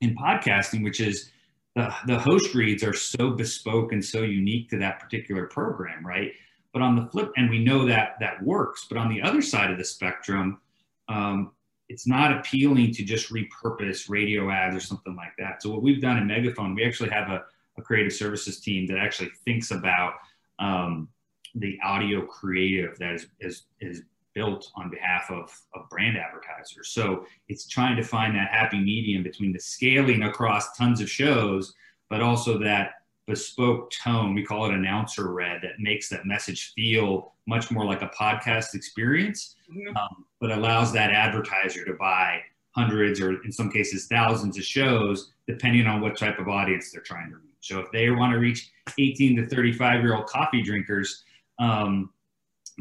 in 0.01 0.17
podcasting, 0.17 0.83
which 0.83 1.01
is 1.01 1.31
the, 1.75 1.93
the 2.07 2.19
host 2.19 2.55
reads 2.55 2.85
are 2.85 2.93
so 2.93 3.31
bespoke 3.31 3.93
and 3.93 4.05
so 4.05 4.23
unique 4.23 4.69
to 4.71 4.79
that 4.79 5.01
particular 5.01 5.47
program, 5.47 6.07
right? 6.07 6.33
But 6.73 6.83
on 6.83 6.97
the 6.97 7.07
flip, 7.07 7.33
and 7.37 7.51
we 7.51 7.65
know 7.65 7.87
that 7.87 8.17
that 8.21 8.43
works. 8.43 8.87
But 8.89 8.99
on 8.99 9.09
the 9.09 9.23
other 9.23 9.43
side 9.43 9.71
of 9.71 9.79
the 9.79 9.85
spectrum, 9.85 10.61
um, 11.09 11.53
it's 11.89 12.07
not 12.07 12.37
appealing 12.37 12.93
to 12.93 13.05
just 13.05 13.33
repurpose 13.33 14.09
radio 14.09 14.51
ads 14.51 14.77
or 14.77 14.81
something 14.81 15.15
like 15.15 15.33
that. 15.39 15.63
So 15.63 15.71
what 15.71 15.83
we've 15.83 16.01
done 16.01 16.17
in 16.17 16.27
Megaphone, 16.27 16.75
we 16.75 16.85
actually 16.85 17.11
have 17.11 17.29
a, 17.31 17.45
a 17.79 17.83
creative 17.83 18.13
services 18.13 18.61
team 18.61 18.87
that 18.87 18.99
actually 18.99 19.31
thinks 19.45 19.71
about 19.71 20.15
um, 20.59 21.09
the 21.55 21.79
audio 21.85 22.25
creative 22.27 22.99
that 22.99 23.15
is, 23.15 23.27
is, 23.41 23.63
is 23.81 24.03
built 24.35 24.71
on 24.77 24.91
behalf 24.91 25.31
of, 25.31 25.57
of 25.75 25.89
brand 25.89 26.17
advertisers. 26.17 26.89
So 26.89 27.27
it's 27.49 27.69
trying 27.69 27.97
to 27.97 28.03
find 28.03 28.35
that 28.35 28.49
happy 28.51 28.81
medium 28.81 29.23
between 29.23 29.53
the 29.53 29.61
scaling 29.61 30.25
across 30.25 30.77
tons 30.77 31.01
of 31.01 31.09
shows, 31.09 31.75
but 32.11 32.21
also 32.21 32.59
that 32.59 32.95
bespoke 33.27 33.91
tone. 33.91 34.35
We 34.35 34.45
call 34.45 34.67
it 34.67 34.75
announcer 34.75 35.33
read 35.33 35.61
that 35.63 35.79
makes 35.79 36.09
that 36.11 36.27
message 36.27 36.73
feel 36.75 37.33
much 37.47 37.71
more 37.71 37.85
like 37.85 38.03
a 38.03 38.09
podcast 38.09 38.75
experience, 38.75 39.57
mm-hmm. 39.71 39.97
um, 39.97 40.25
but 40.41 40.51
allows 40.51 40.93
that 40.93 41.11
advertiser 41.11 41.85
to 41.85 41.95
buy 41.95 42.41
hundreds 42.75 43.21
or 43.21 43.43
in 43.45 43.53
some 43.53 43.71
cases 43.71 44.07
thousands 44.07 44.59
of 44.59 44.65
shows, 44.65 45.33
depending 45.47 45.87
on 45.87 46.01
what 46.01 46.19
type 46.19 46.39
of 46.39 46.49
audience 46.49 46.91
they're 46.91 47.03
trying 47.03 47.31
to 47.31 47.37
reach. 47.37 47.45
So 47.61 47.79
if 47.79 47.91
they 47.93 48.11
want 48.11 48.33
to 48.33 48.39
reach 48.39 48.71
18 48.99 49.37
to 49.37 49.47
35 49.47 50.03
year 50.03 50.17
old 50.17 50.27
coffee 50.27 50.63
drinkers, 50.63 51.25
um, 51.59 52.11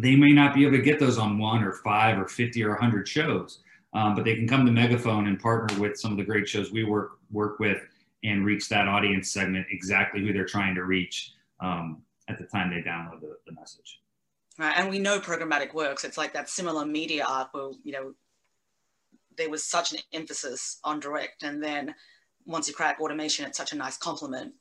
they 0.01 0.15
may 0.15 0.31
not 0.31 0.55
be 0.55 0.63
able 0.63 0.77
to 0.77 0.81
get 0.81 0.99
those 0.99 1.17
on 1.17 1.37
one 1.37 1.63
or 1.63 1.73
five 1.83 2.17
or 2.17 2.27
50 2.27 2.63
or 2.63 2.69
100 2.69 3.07
shows. 3.07 3.59
Um, 3.93 4.15
but 4.15 4.25
they 4.25 4.35
can 4.35 4.47
come 4.47 4.65
to 4.65 4.71
Megaphone 4.71 5.27
and 5.27 5.39
partner 5.39 5.79
with 5.79 5.99
some 5.99 6.11
of 6.11 6.17
the 6.17 6.23
great 6.23 6.49
shows 6.49 6.71
we 6.71 6.83
work 6.83 7.19
work 7.31 7.59
with 7.59 7.77
and 8.23 8.45
reach 8.45 8.69
that 8.69 8.87
audience 8.87 9.31
segment 9.31 9.65
exactly 9.71 10.21
who 10.21 10.33
they're 10.33 10.45
trying 10.45 10.75
to 10.75 10.83
reach 10.83 11.33
um, 11.59 12.01
at 12.29 12.37
the 12.37 12.45
time 12.45 12.69
they 12.69 12.81
download 12.81 13.21
the, 13.21 13.35
the 13.45 13.53
message. 13.53 13.99
Right, 14.57 14.73
and 14.77 14.89
we 14.89 14.99
know 14.99 15.19
programmatic 15.19 15.73
works. 15.73 16.03
It's 16.03 16.17
like 16.17 16.33
that 16.33 16.49
similar 16.49 16.85
media 16.85 17.25
arc 17.27 17.53
where 17.53 17.71
you 17.83 17.91
know 17.91 18.13
there 19.35 19.49
was 19.49 19.63
such 19.63 19.93
an 19.93 19.99
emphasis 20.13 20.79
on 20.83 20.99
direct, 20.99 21.43
and 21.43 21.61
then 21.61 21.95
once 22.45 22.67
you 22.67 22.73
crack 22.73 22.99
automation, 23.01 23.45
it's 23.45 23.57
such 23.57 23.73
a 23.73 23.75
nice 23.75 23.97
complement. 23.97 24.53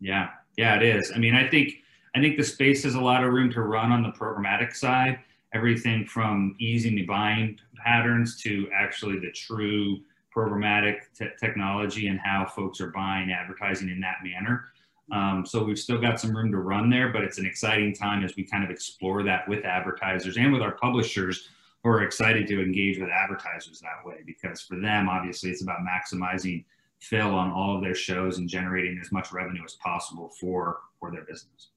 Yeah, 0.00 0.30
yeah, 0.56 0.76
it 0.76 0.82
is. 0.82 1.12
I 1.14 1.18
mean, 1.18 1.34
I 1.34 1.48
think 1.48 1.74
I 2.14 2.20
think 2.20 2.36
the 2.36 2.44
space 2.44 2.84
has 2.84 2.94
a 2.94 3.00
lot 3.00 3.24
of 3.24 3.32
room 3.32 3.50
to 3.52 3.62
run 3.62 3.90
on 3.90 4.02
the 4.02 4.10
programmatic 4.10 4.74
side. 4.74 5.18
Everything 5.54 6.06
from 6.06 6.54
easing 6.60 6.94
the 6.94 7.02
buying 7.02 7.58
patterns 7.76 8.40
to 8.42 8.68
actually 8.72 9.18
the 9.18 9.32
true 9.32 9.98
programmatic 10.34 11.00
te- 11.16 11.26
technology 11.38 12.08
and 12.08 12.18
how 12.20 12.46
folks 12.46 12.80
are 12.80 12.90
buying 12.90 13.32
advertising 13.32 13.88
in 13.88 14.00
that 14.00 14.16
manner. 14.22 14.66
Um, 15.10 15.44
so 15.44 15.62
we've 15.62 15.78
still 15.78 16.00
got 16.00 16.20
some 16.20 16.34
room 16.34 16.50
to 16.52 16.58
run 16.58 16.88
there, 16.88 17.12
but 17.12 17.22
it's 17.22 17.38
an 17.38 17.46
exciting 17.46 17.94
time 17.94 18.24
as 18.24 18.34
we 18.36 18.44
kind 18.44 18.64
of 18.64 18.70
explore 18.70 19.22
that 19.24 19.46
with 19.48 19.64
advertisers 19.64 20.36
and 20.36 20.52
with 20.52 20.62
our 20.62 20.72
publishers 20.72 21.48
who 21.82 21.90
are 21.90 22.02
excited 22.02 22.46
to 22.46 22.62
engage 22.62 22.98
with 22.98 23.10
advertisers 23.10 23.80
that 23.80 24.06
way 24.08 24.22
because 24.24 24.62
for 24.62 24.78
them, 24.80 25.08
obviously, 25.08 25.50
it's 25.50 25.62
about 25.62 25.80
maximizing 25.80 26.64
fill 27.00 27.34
on 27.34 27.50
all 27.50 27.76
of 27.76 27.82
their 27.82 27.96
shows 27.96 28.38
and 28.38 28.48
generating 28.48 28.98
as 29.02 29.10
much 29.10 29.32
revenue 29.32 29.64
as 29.64 29.74
possible 29.74 30.30
for 30.40 30.78
for 31.00 31.10
their 31.10 31.24
business. 31.24 31.70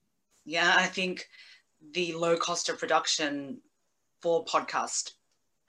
Yeah, 0.46 0.76
I 0.78 0.86
think 0.86 1.28
the 1.94 2.14
low 2.14 2.38
cost 2.38 2.70
of 2.70 2.80
production 2.80 3.60
for 4.22 4.46
podcast 4.46 5.14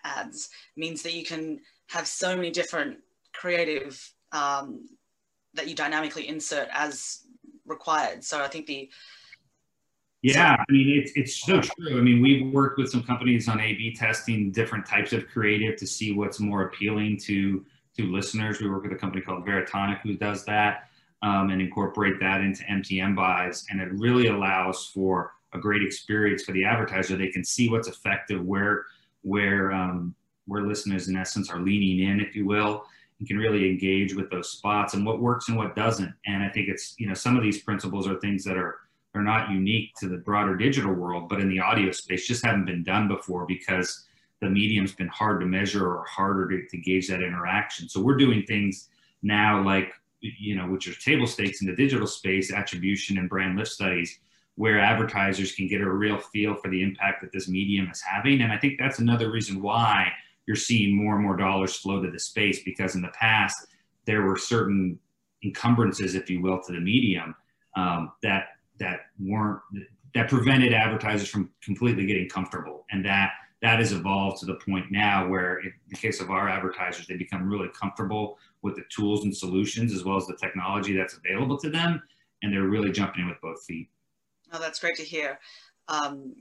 ads 0.06 0.48
means 0.76 1.02
that 1.02 1.14
you 1.14 1.24
can 1.24 1.60
have 1.88 2.06
so 2.06 2.36
many 2.36 2.50
different 2.50 2.98
creative 3.32 4.00
um, 4.32 4.86
that 5.54 5.68
you 5.68 5.74
dynamically 5.74 6.28
insert 6.28 6.68
as 6.72 7.24
required. 7.66 8.24
So 8.24 8.42
I 8.42 8.48
think 8.48 8.66
the 8.66 8.88
yeah, 10.22 10.56
I 10.58 10.72
mean 10.72 10.98
it's 10.98 11.12
it's 11.14 11.36
so 11.36 11.60
true. 11.60 11.98
I 11.98 12.00
mean 12.00 12.20
we've 12.20 12.52
worked 12.52 12.78
with 12.78 12.90
some 12.90 13.02
companies 13.02 13.48
on 13.48 13.60
A/B 13.60 13.94
testing 13.94 14.50
different 14.50 14.86
types 14.86 15.12
of 15.12 15.28
creative 15.28 15.76
to 15.76 15.86
see 15.86 16.12
what's 16.12 16.40
more 16.40 16.62
appealing 16.62 17.18
to 17.24 17.64
to 17.96 18.10
listeners. 18.10 18.60
We 18.60 18.68
work 18.68 18.82
with 18.82 18.92
a 18.92 18.96
company 18.96 19.22
called 19.22 19.46
Veritonic 19.46 20.00
who 20.00 20.16
does 20.16 20.44
that 20.46 20.88
um, 21.22 21.50
and 21.50 21.60
incorporate 21.60 22.18
that 22.20 22.40
into 22.40 22.62
MTM 22.64 23.14
buys, 23.14 23.66
and 23.70 23.80
it 23.80 23.92
really 23.92 24.26
allows 24.28 24.86
for 24.86 25.32
a 25.52 25.58
great 25.58 25.82
experience 25.82 26.42
for 26.42 26.52
the 26.52 26.64
advertiser. 26.64 27.16
They 27.16 27.28
can 27.28 27.44
see 27.44 27.68
what's 27.68 27.88
effective, 27.88 28.42
where 28.44 28.86
where 29.26 29.72
um, 29.72 30.14
where 30.46 30.62
listeners 30.62 31.08
in 31.08 31.16
essence 31.16 31.50
are 31.50 31.60
leaning 31.60 32.08
in, 32.08 32.20
if 32.20 32.36
you 32.36 32.46
will, 32.46 32.84
and 33.18 33.26
can 33.26 33.36
really 33.36 33.68
engage 33.68 34.14
with 34.14 34.30
those 34.30 34.50
spots 34.50 34.94
and 34.94 35.04
what 35.04 35.20
works 35.20 35.48
and 35.48 35.56
what 35.56 35.74
doesn't. 35.74 36.14
And 36.26 36.42
I 36.42 36.48
think 36.48 36.68
it's 36.68 36.94
you 36.98 37.08
know 37.08 37.14
some 37.14 37.36
of 37.36 37.42
these 37.42 37.62
principles 37.62 38.06
are 38.06 38.20
things 38.20 38.44
that 38.44 38.56
are 38.56 38.78
are 39.14 39.22
not 39.22 39.50
unique 39.50 39.94
to 39.96 40.08
the 40.08 40.18
broader 40.18 40.56
digital 40.56 40.92
world, 40.92 41.28
but 41.28 41.40
in 41.40 41.48
the 41.48 41.58
audio 41.58 41.90
space 41.90 42.26
just 42.26 42.44
haven't 42.44 42.66
been 42.66 42.84
done 42.84 43.08
before 43.08 43.46
because 43.46 44.04
the 44.40 44.48
medium's 44.48 44.94
been 44.94 45.08
hard 45.08 45.40
to 45.40 45.46
measure 45.46 45.88
or 45.88 46.04
harder 46.04 46.46
to, 46.48 46.68
to 46.68 46.76
gauge 46.76 47.08
that 47.08 47.22
interaction. 47.22 47.88
So 47.88 48.00
we're 48.00 48.16
doing 48.16 48.44
things 48.44 48.88
now 49.22 49.62
like 49.62 49.92
you 50.20 50.54
know 50.54 50.66
which 50.66 50.86
are 50.86 50.94
table 51.00 51.26
stakes 51.26 51.62
in 51.62 51.66
the 51.66 51.74
digital 51.74 52.06
space, 52.06 52.52
attribution 52.52 53.18
and 53.18 53.28
brand 53.28 53.58
lift 53.58 53.72
studies 53.72 54.20
where 54.56 54.80
advertisers 54.80 55.52
can 55.52 55.68
get 55.68 55.80
a 55.80 55.88
real 55.88 56.18
feel 56.18 56.54
for 56.54 56.68
the 56.70 56.82
impact 56.82 57.20
that 57.20 57.32
this 57.32 57.48
medium 57.48 57.88
is 57.90 58.00
having. 58.00 58.40
And 58.40 58.52
I 58.52 58.58
think 58.58 58.78
that's 58.78 58.98
another 58.98 59.30
reason 59.30 59.62
why 59.62 60.10
you're 60.46 60.56
seeing 60.56 60.96
more 60.96 61.14
and 61.14 61.22
more 61.22 61.36
dollars 61.36 61.76
flow 61.76 62.02
to 62.02 62.10
the 62.10 62.18
space 62.18 62.62
because 62.64 62.94
in 62.94 63.02
the 63.02 63.08
past 63.08 63.66
there 64.06 64.22
were 64.22 64.36
certain 64.36 64.98
encumbrances, 65.44 66.14
if 66.14 66.30
you 66.30 66.40
will, 66.40 66.60
to 66.62 66.72
the 66.72 66.80
medium 66.80 67.34
um, 67.76 68.12
that 68.22 68.48
that 68.78 69.00
weren't 69.18 69.60
that 70.14 70.28
prevented 70.28 70.72
advertisers 70.72 71.28
from 71.28 71.50
completely 71.62 72.06
getting 72.06 72.28
comfortable, 72.28 72.86
and 72.90 73.04
that 73.04 73.32
that 73.62 73.78
has 73.78 73.92
evolved 73.92 74.38
to 74.40 74.46
the 74.46 74.54
point 74.54 74.86
now 74.90 75.26
where, 75.28 75.60
in 75.60 75.72
the 75.88 75.96
case 75.96 76.20
of 76.20 76.30
our 76.30 76.48
advertisers, 76.48 77.06
they 77.06 77.16
become 77.16 77.48
really 77.48 77.68
comfortable 77.78 78.38
with 78.62 78.76
the 78.76 78.84
tools 78.94 79.24
and 79.24 79.36
solutions 79.36 79.92
as 79.92 80.04
well 80.04 80.16
as 80.16 80.26
the 80.26 80.36
technology 80.36 80.96
that's 80.96 81.14
available 81.14 81.58
to 81.58 81.70
them, 81.70 82.02
and 82.42 82.52
they're 82.52 82.68
really 82.68 82.92
jumping 82.92 83.22
in 83.22 83.28
with 83.28 83.40
both 83.40 83.62
feet. 83.64 83.88
Oh, 84.52 84.58
that's 84.58 84.78
great 84.78 84.96
to 84.96 85.02
hear. 85.02 85.38
Um, 85.88 86.34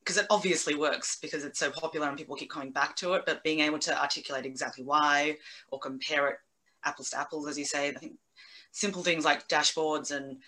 because 0.00 0.16
it 0.16 0.26
obviously 0.30 0.74
works 0.74 1.18
because 1.20 1.44
it's 1.44 1.58
so 1.58 1.70
popular 1.70 2.08
and 2.08 2.16
people 2.16 2.34
keep 2.34 2.50
coming 2.50 2.72
back 2.72 2.96
to 2.96 3.12
it, 3.12 3.22
but 3.26 3.44
being 3.44 3.60
able 3.60 3.78
to 3.78 4.00
articulate 4.00 4.46
exactly 4.46 4.82
why 4.82 5.36
or 5.70 5.78
compare 5.78 6.28
it 6.28 6.36
apples 6.84 7.10
to 7.10 7.20
apples, 7.20 7.46
as 7.46 7.58
you 7.58 7.64
say, 7.64 7.88
I 7.88 7.92
think 7.92 8.14
simple 8.72 9.02
things 9.02 9.24
like 9.24 9.48
dashboards 9.48 10.10
and 10.10 10.38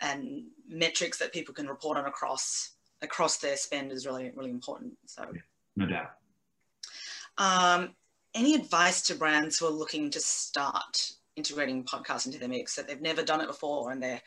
and 0.00 0.44
metrics 0.68 1.18
that 1.18 1.32
people 1.32 1.54
can 1.54 1.66
report 1.66 1.98
on 1.98 2.06
across 2.06 2.72
across 3.02 3.38
their 3.38 3.56
spend 3.56 3.92
is 3.92 4.06
really 4.06 4.30
really 4.34 4.50
important. 4.50 4.92
So 5.06 5.26
yeah, 5.34 5.40
no 5.76 5.86
doubt. 5.86 6.10
Um, 7.38 7.94
any 8.34 8.54
advice 8.54 9.02
to 9.02 9.14
brands 9.14 9.58
who 9.58 9.66
are 9.66 9.70
looking 9.70 10.10
to 10.10 10.20
start 10.20 11.12
integrating 11.36 11.84
podcasts 11.84 12.26
into 12.26 12.38
their 12.38 12.48
mix 12.48 12.76
that 12.76 12.86
they've 12.86 13.00
never 13.00 13.22
done 13.22 13.40
it 13.40 13.46
before 13.46 13.90
and 13.90 14.02
they're 14.02 14.20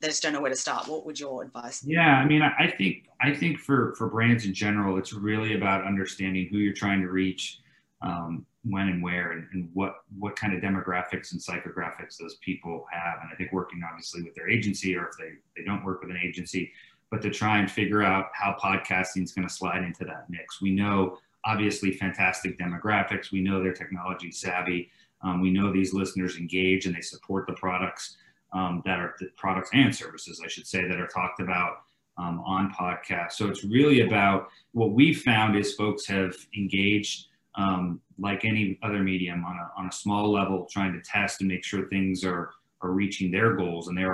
they 0.00 0.08
just 0.08 0.22
don't 0.22 0.32
know 0.32 0.40
where 0.40 0.50
to 0.50 0.56
start. 0.56 0.88
What 0.88 1.06
would 1.06 1.18
your 1.18 1.42
advice? 1.42 1.82
Be? 1.82 1.92
Yeah, 1.92 2.18
I 2.18 2.26
mean, 2.26 2.42
I 2.42 2.70
think 2.70 3.08
I 3.20 3.32
think 3.34 3.58
for 3.58 3.94
for 3.96 4.08
brands 4.08 4.44
in 4.44 4.54
general, 4.54 4.98
it's 4.98 5.12
really 5.12 5.54
about 5.54 5.86
understanding 5.86 6.48
who 6.50 6.58
you're 6.58 6.74
trying 6.74 7.00
to 7.00 7.08
reach, 7.08 7.60
um, 8.02 8.44
when 8.64 8.88
and 8.88 9.02
where, 9.02 9.32
and, 9.32 9.46
and, 9.52 9.68
what 9.72 9.96
what 10.18 10.36
kind 10.36 10.54
of 10.54 10.60
demographics 10.60 11.32
and 11.32 11.40
psychographics 11.40 12.18
those 12.18 12.36
people 12.44 12.86
have. 12.92 13.20
And 13.22 13.30
I 13.32 13.36
think 13.36 13.52
working 13.52 13.82
obviously 13.88 14.22
with 14.22 14.34
their 14.34 14.48
agency, 14.48 14.96
or 14.96 15.08
if 15.08 15.16
they 15.18 15.32
they 15.56 15.64
don't 15.64 15.84
work 15.84 16.02
with 16.02 16.10
an 16.10 16.20
agency, 16.22 16.72
but 17.10 17.22
to 17.22 17.30
try 17.30 17.58
and 17.58 17.70
figure 17.70 18.02
out 18.02 18.26
how 18.34 18.56
podcasting 18.62 19.22
is 19.22 19.32
going 19.32 19.46
to 19.46 19.54
slide 19.54 19.84
into 19.84 20.04
that 20.04 20.26
mix. 20.28 20.60
We 20.60 20.72
know 20.72 21.18
obviously 21.44 21.92
fantastic 21.92 22.58
demographics. 22.58 23.30
We 23.30 23.40
know 23.40 23.62
they're 23.62 23.72
technology 23.72 24.30
savvy. 24.30 24.90
Um, 25.22 25.40
we 25.40 25.50
know 25.50 25.72
these 25.72 25.94
listeners 25.94 26.36
engage 26.36 26.86
and 26.86 26.94
they 26.94 27.00
support 27.00 27.46
the 27.46 27.54
products 27.54 28.16
um, 28.54 28.82
that 28.86 28.98
are 28.98 29.14
the 29.18 29.28
products 29.36 29.70
and 29.74 29.94
services, 29.94 30.40
I 30.42 30.48
should 30.48 30.66
say, 30.66 30.86
that 30.88 31.00
are 31.00 31.08
talked 31.08 31.40
about 31.40 31.78
um, 32.16 32.40
on 32.46 32.72
podcasts. 32.72 33.32
So 33.32 33.48
it's 33.48 33.64
really 33.64 34.02
about 34.02 34.48
what 34.72 34.92
we've 34.92 35.20
found 35.20 35.56
is 35.56 35.74
folks 35.74 36.06
have 36.06 36.34
engaged 36.56 37.26
um, 37.56 38.00
like 38.18 38.44
any 38.44 38.78
other 38.82 39.02
medium 39.02 39.44
on 39.44 39.56
a, 39.56 39.80
on 39.80 39.86
a 39.88 39.92
small 39.92 40.30
level, 40.30 40.66
trying 40.70 40.92
to 40.92 41.00
test 41.00 41.40
and 41.40 41.48
make 41.48 41.64
sure 41.64 41.88
things 41.88 42.24
are, 42.24 42.50
are 42.80 42.92
reaching 42.92 43.30
their 43.30 43.54
goals 43.54 43.88
and 43.88 43.98
their 43.98 44.12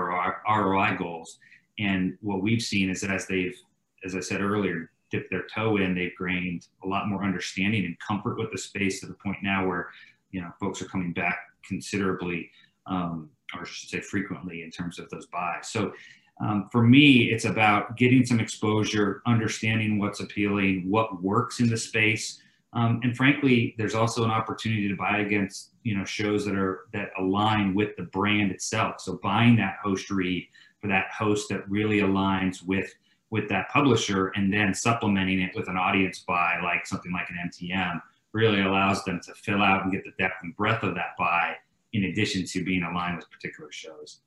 ROI 0.49 0.97
goals. 0.99 1.39
And 1.79 2.17
what 2.21 2.43
we've 2.43 2.63
seen 2.63 2.91
is 2.91 3.01
that 3.03 3.11
as 3.11 3.27
they've, 3.27 3.59
as 4.05 4.15
I 4.15 4.21
said 4.21 4.41
earlier, 4.41 4.91
dipped 5.11 5.31
their 5.31 5.47
toe 5.55 5.77
in, 5.79 5.95
they've 5.95 6.13
gained 6.19 6.67
a 6.85 6.87
lot 6.87 7.09
more 7.09 7.25
understanding 7.25 7.85
and 7.85 7.99
comfort 7.99 8.39
with 8.39 8.53
the 8.53 8.59
space 8.59 9.01
to 9.01 9.07
the 9.07 9.15
point 9.15 9.39
now 9.43 9.67
where, 9.67 9.89
you 10.31 10.41
know, 10.41 10.51
folks 10.61 10.81
are 10.81 10.87
coming 10.87 11.13
back 11.13 11.39
considerably 11.67 12.51
um, 12.87 13.29
or 13.59 13.65
should 13.65 13.89
say 13.89 14.01
frequently 14.01 14.63
in 14.63 14.71
terms 14.71 14.99
of 14.99 15.09
those 15.11 15.27
buys. 15.27 15.69
So 15.69 15.93
um, 16.41 16.69
for 16.73 16.83
me, 16.83 17.31
it's 17.31 17.45
about 17.45 17.97
getting 17.97 18.25
some 18.25 18.41
exposure, 18.41 19.23
understanding 19.27 19.99
what's 19.99 20.21
appealing, 20.21 20.89
what 20.89 21.23
works 21.23 21.61
in 21.61 21.69
the 21.69 21.77
space. 21.77 22.41
Um, 22.73 23.01
and 23.03 23.17
frankly, 23.17 23.75
there's 23.77 23.95
also 23.95 24.25
an 24.25 24.31
opportunity 24.31 24.89
to 24.89 24.97
buy 24.97 25.19
against, 25.19 25.71
you 25.83 25.97
know, 25.97 26.05
shows 26.05 26.45
that 26.47 26.55
are, 26.55 26.87
that 26.93 27.11
align 27.19 27.75
with 27.75 27.95
the 27.97 28.05
brand 28.05 28.53
itself. 28.53 29.01
So 29.01 29.19
buying 29.23 29.57
that 29.57 29.77
host 29.83 30.11
read 30.11 30.49
for 30.81 30.89
that 30.89 31.11
host 31.11 31.49
that 31.51 31.69
really 31.69 31.99
aligns 31.99 32.65
with, 32.65 32.95
with 33.31 33.49
that 33.51 33.69
publisher 33.69 34.29
and 34.29 34.53
then 34.53 34.73
supplementing 34.73 35.41
it 35.41 35.55
with 35.55 35.69
an 35.69 35.77
audience 35.77 36.21
buy, 36.21 36.59
like 36.63 36.87
something 36.87 37.13
like 37.13 37.29
an 37.29 37.51
MTM 37.51 38.01
really 38.33 38.63
allows 38.63 39.05
them 39.05 39.21
to 39.25 39.35
fill 39.35 39.63
out 39.63 39.83
and 39.83 39.93
get 39.93 40.05
the 40.05 40.13
depth 40.19 40.37
and 40.43 40.57
breadth 40.57 40.85
of 40.85 40.95
that 40.95 41.17
buy 41.19 41.57
in 41.93 42.05
addition 42.05 42.45
to 42.47 42.65
being 42.65 42.83
aligned 42.83 43.17
with 43.17 43.31
particular 43.31 43.71
shows. 43.73 44.21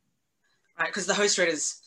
Right, 0.78 0.88
because 0.88 1.06
the 1.06 1.14
host 1.14 1.38
rate 1.38 1.50
is 1.50 1.82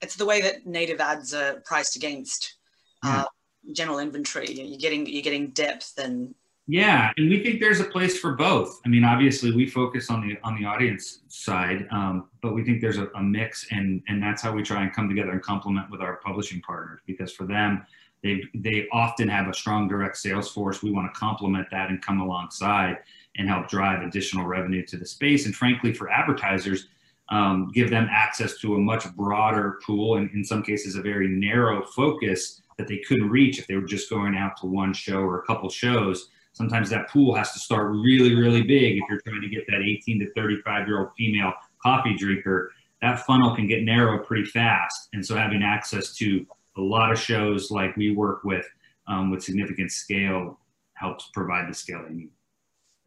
it's 0.00 0.16
the 0.16 0.26
way 0.26 0.40
that 0.42 0.66
native 0.66 1.00
ads 1.00 1.32
are 1.34 1.62
priced 1.64 1.96
against 1.96 2.56
yeah. 3.04 3.22
uh, 3.22 3.24
general 3.72 3.98
inventory. 3.98 4.50
You're 4.50 4.78
getting 4.78 5.06
you're 5.06 5.22
getting 5.22 5.50
depth 5.50 5.98
and 5.98 6.34
yeah, 6.68 7.10
and 7.16 7.28
we 7.28 7.42
think 7.42 7.60
there's 7.60 7.80
a 7.80 7.84
place 7.84 8.18
for 8.18 8.32
both. 8.32 8.80
I 8.86 8.88
mean, 8.88 9.02
obviously, 9.04 9.50
we 9.52 9.66
focus 9.66 10.10
on 10.10 10.26
the 10.26 10.38
on 10.44 10.54
the 10.54 10.64
audience 10.64 11.22
side, 11.28 11.88
um, 11.90 12.28
but 12.40 12.54
we 12.54 12.62
think 12.62 12.80
there's 12.80 12.98
a, 12.98 13.08
a, 13.16 13.22
mix, 13.22 13.66
and 13.72 14.00
and 14.06 14.22
that's 14.22 14.40
how 14.40 14.52
we 14.52 14.62
try 14.62 14.82
and 14.82 14.92
come 14.92 15.08
together 15.08 15.32
and 15.32 15.42
complement 15.42 15.90
with 15.90 16.00
our 16.00 16.16
publishing 16.24 16.60
partners. 16.60 17.00
Because 17.04 17.32
for 17.32 17.46
them, 17.46 17.84
they 18.22 18.42
they 18.54 18.86
often 18.92 19.28
have 19.28 19.48
a 19.48 19.54
strong 19.54 19.88
direct 19.88 20.16
sales 20.16 20.50
force. 20.50 20.82
We 20.82 20.92
want 20.92 21.12
to 21.12 21.18
complement 21.18 21.68
that 21.70 21.90
and 21.90 22.00
come 22.00 22.20
alongside 22.20 22.98
and 23.36 23.48
help 23.48 23.68
drive 23.68 24.02
additional 24.02 24.46
revenue 24.46 24.84
to 24.86 24.96
the 24.96 25.06
space. 25.06 25.46
And 25.46 25.54
frankly, 25.54 25.92
for 25.92 26.10
advertisers, 26.10 26.88
um, 27.30 27.70
give 27.72 27.90
them 27.90 28.08
access 28.10 28.58
to 28.58 28.74
a 28.74 28.78
much 28.78 29.10
broader 29.14 29.78
pool 29.84 30.16
and 30.16 30.30
in 30.32 30.44
some 30.44 30.62
cases 30.62 30.96
a 30.96 31.02
very 31.02 31.28
narrow 31.28 31.84
focus 31.86 32.60
that 32.78 32.88
they 32.88 32.98
couldn't 32.98 33.30
reach 33.30 33.58
if 33.58 33.66
they 33.66 33.74
were 33.74 33.86
just 33.86 34.10
going 34.10 34.36
out 34.36 34.56
to 34.58 34.66
one 34.66 34.92
show 34.92 35.20
or 35.20 35.38
a 35.38 35.42
couple 35.46 35.68
shows. 35.70 36.28
Sometimes 36.52 36.90
that 36.90 37.08
pool 37.08 37.34
has 37.34 37.52
to 37.52 37.58
start 37.58 37.90
really, 37.92 38.34
really 38.34 38.62
big 38.62 38.98
if 38.98 39.04
you're 39.08 39.20
trying 39.20 39.40
to 39.40 39.48
get 39.48 39.66
that 39.68 39.80
18 39.80 40.20
to 40.20 40.32
35 40.34 40.86
year 40.86 41.00
old 41.00 41.12
female 41.16 41.52
coffee 41.82 42.14
drinker. 42.16 42.72
That 43.00 43.20
funnel 43.20 43.56
can 43.56 43.66
get 43.66 43.82
narrow 43.82 44.18
pretty 44.18 44.44
fast. 44.44 45.08
And 45.12 45.24
so 45.24 45.34
having 45.34 45.62
access 45.62 46.14
to 46.16 46.46
a 46.76 46.80
lot 46.80 47.12
of 47.12 47.18
shows 47.18 47.70
like 47.70 47.96
we 47.96 48.14
work 48.14 48.44
with 48.44 48.66
um, 49.06 49.30
with 49.30 49.42
significant 49.42 49.90
scale 49.90 50.58
helps 50.94 51.28
provide 51.34 51.68
the 51.68 51.74
scale 51.74 52.04
they 52.06 52.14
need. 52.14 52.30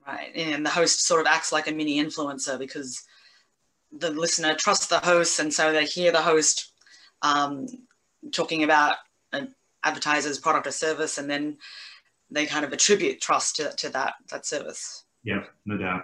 Right. 0.06 0.32
And 0.36 0.66
the 0.66 0.70
host 0.70 1.06
sort 1.06 1.22
of 1.22 1.28
acts 1.28 1.52
like 1.52 1.68
a 1.68 1.72
mini 1.72 2.04
influencer 2.04 2.60
because 2.60 3.02
the 3.92 4.12
listener 4.12 4.54
trusts 4.54 4.88
the 4.88 5.00
host 5.00 5.40
and 5.40 5.52
so 5.52 5.72
they 5.72 5.86
hear 5.86 6.12
the 6.12 6.22
host 6.22 6.74
um, 7.22 7.68
talking 8.32 8.64
about 8.64 8.98
an 9.34 9.54
advertiser's 9.84 10.40
product 10.40 10.68
or 10.68 10.72
service, 10.72 11.18
and 11.18 11.30
then 11.30 11.58
they 12.30 12.46
kind 12.46 12.66
of 12.66 12.74
attribute 12.74 13.22
trust 13.22 13.56
to, 13.58 13.72
to 13.78 13.90
that 13.90 14.14
that 14.32 14.46
service. 14.46 15.06
Yeah, 15.24 15.44
no 15.66 15.78
doubt. 15.78 16.04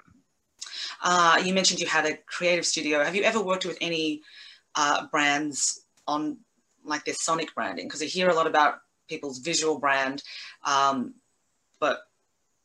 Uh, 1.04 1.42
you 1.44 1.54
mentioned 1.54 1.80
you 1.80 1.88
had 1.88 2.06
a 2.06 2.18
creative 2.28 2.66
studio. 2.66 3.04
Have 3.04 3.16
you 3.16 3.24
ever 3.24 3.42
worked 3.42 3.66
with 3.66 3.78
any 3.82 4.22
uh, 4.76 5.08
brands 5.08 5.86
on 6.08 6.38
like 6.86 7.06
their 7.06 7.14
sonic 7.14 7.54
branding? 7.56 7.88
Because 7.88 8.02
I 8.02 8.06
hear 8.06 8.30
a 8.30 8.34
lot 8.34 8.48
about 8.48 8.76
people's 9.08 9.40
visual 9.40 9.80
brand, 9.80 10.24
um, 10.66 11.16
but 11.80 12.02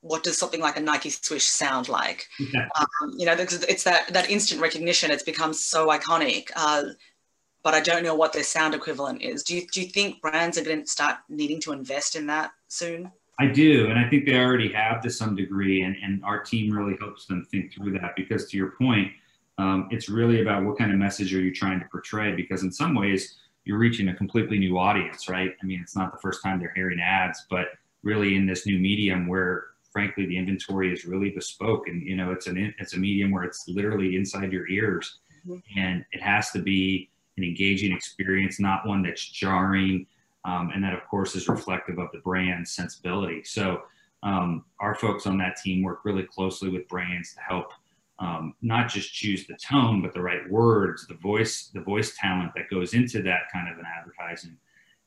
what 0.01 0.23
does 0.23 0.39
something 0.39 0.61
like 0.61 0.77
a 0.77 0.81
Nike 0.81 1.11
swish 1.11 1.45
sound 1.45 1.89
like? 1.89 2.29
Yeah. 2.39 2.69
Um, 2.79 3.15
you 3.17 3.27
know, 3.27 3.33
it's 3.33 3.85
that 3.85 4.13
that 4.13 4.31
instant 4.31 4.61
recognition. 4.61 5.11
It's 5.11 5.23
become 5.23 5.53
so 5.53 5.89
iconic. 5.89 6.51
Uh, 6.55 6.85
but 7.67 7.75
I 7.75 7.81
don't 7.81 8.05
know 8.05 8.15
what 8.15 8.33
their 8.33 8.45
sound 8.45 8.77
equivalent 8.77 9.23
is. 9.23 9.43
Do 9.43 9.57
you, 9.57 9.67
do 9.67 9.81
you 9.81 9.89
think 9.89 10.21
brands 10.21 10.57
are 10.57 10.63
going 10.63 10.83
to 10.83 10.87
start 10.87 11.17
needing 11.29 11.61
to 11.63 11.73
invest 11.73 12.15
in 12.15 12.29
that 12.29 12.53
soon? 12.69 13.11
I 13.41 13.47
do, 13.49 13.91
and 13.91 13.99
I 13.99 14.09
think 14.09 14.25
they 14.25 14.37
already 14.37 14.73
have 14.73 15.03
to 15.03 15.11
some 15.11 15.35
degree, 15.35 15.83
and, 15.83 15.97
and 16.01 16.25
our 16.25 16.45
team 16.45 16.73
really 16.73 16.97
helps 17.01 17.27
them 17.27 17.45
think 17.51 17.75
through 17.75 17.99
that 17.99 18.15
because, 18.15 18.49
to 18.51 18.57
your 18.57 18.71
point, 18.79 19.11
um, 19.59 19.89
it's 19.91 20.09
really 20.09 20.43
about 20.43 20.65
what 20.65 20.79
kind 20.79 20.93
of 20.93 20.99
message 20.99 21.35
are 21.35 21.41
you 21.41 21.53
trying 21.53 21.81
to 21.81 21.87
portray 21.87 22.37
because, 22.37 22.63
in 22.63 22.71
some 22.71 22.95
ways, 22.95 23.35
you're 23.67 23.79
reaching 23.79 24.09
a 24.09 24.15
completely 24.15 24.59
new 24.59 24.79
audience, 24.79 25.29
right? 25.29 25.55
I 25.61 25.67
mean, 25.67 25.81
it's 25.83 25.97
not 25.97 26.13
the 26.13 26.19
first 26.19 26.43
time 26.43 26.59
they're 26.59 26.73
hearing 26.75 27.01
ads, 27.01 27.47
but 27.51 27.67
really 28.03 28.37
in 28.37 28.47
this 28.47 28.65
new 28.65 28.79
medium 28.79 29.27
where 29.27 29.67
frankly 29.93 30.25
the 30.27 30.39
inventory 30.39 30.93
is 30.93 31.05
really 31.05 31.31
bespoke 31.31 31.89
and 31.89 32.03
you 32.03 32.15
know 32.15 32.31
it's 32.31 32.47
an 32.47 32.73
it's 32.79 32.95
a 32.95 32.99
medium 32.99 33.31
where 33.31 33.43
it's 33.45 33.67
literally 33.67 34.15
inside 34.15 34.53
your 34.53 34.69
ears 34.69 35.19
mm-hmm. 35.47 35.59
and 35.79 36.05
it 36.13 36.23
has 36.23 36.51
to 36.51 36.61
be 36.61 37.11
an 37.37 37.43
engaging 37.43 37.93
experience 37.93 38.61
not 38.61 38.87
one 38.87 39.03
that's 39.03 39.27
jarring 39.31 40.07
um, 40.45 40.71
and 40.75 40.85
that 40.85 40.93
of 40.93 41.05
course 41.09 41.35
is 41.35 41.49
reflective 41.49 41.99
of 41.99 42.09
the 42.13 42.19
brand's 42.19 42.73
sensibility 42.73 43.43
so 43.43 43.83
um, 44.23 44.65
our 44.81 44.95
folks 44.95 45.27
on 45.27 45.39
that 45.39 45.57
team 45.57 45.83
work 45.83 46.01
really 46.05 46.25
closely 46.25 46.69
with 46.69 46.87
brands 46.89 47.33
to 47.33 47.41
help 47.41 47.73
um, 48.19 48.55
not 48.63 48.89
just 48.89 49.13
choose 49.13 49.47
the 49.47 49.57
tone 49.57 50.01
but 50.01 50.13
the 50.15 50.21
right 50.21 50.49
words 50.51 51.07
the 51.07 51.15
voice 51.15 51.71
the 51.75 51.81
voice 51.81 52.17
talent 52.17 52.51
that 52.55 52.71
goes 52.71 52.95
into 52.95 53.23
that 53.23 53.43
kind 53.53 53.69
of 53.71 53.79
an 53.79 53.85
advertising 53.99 54.57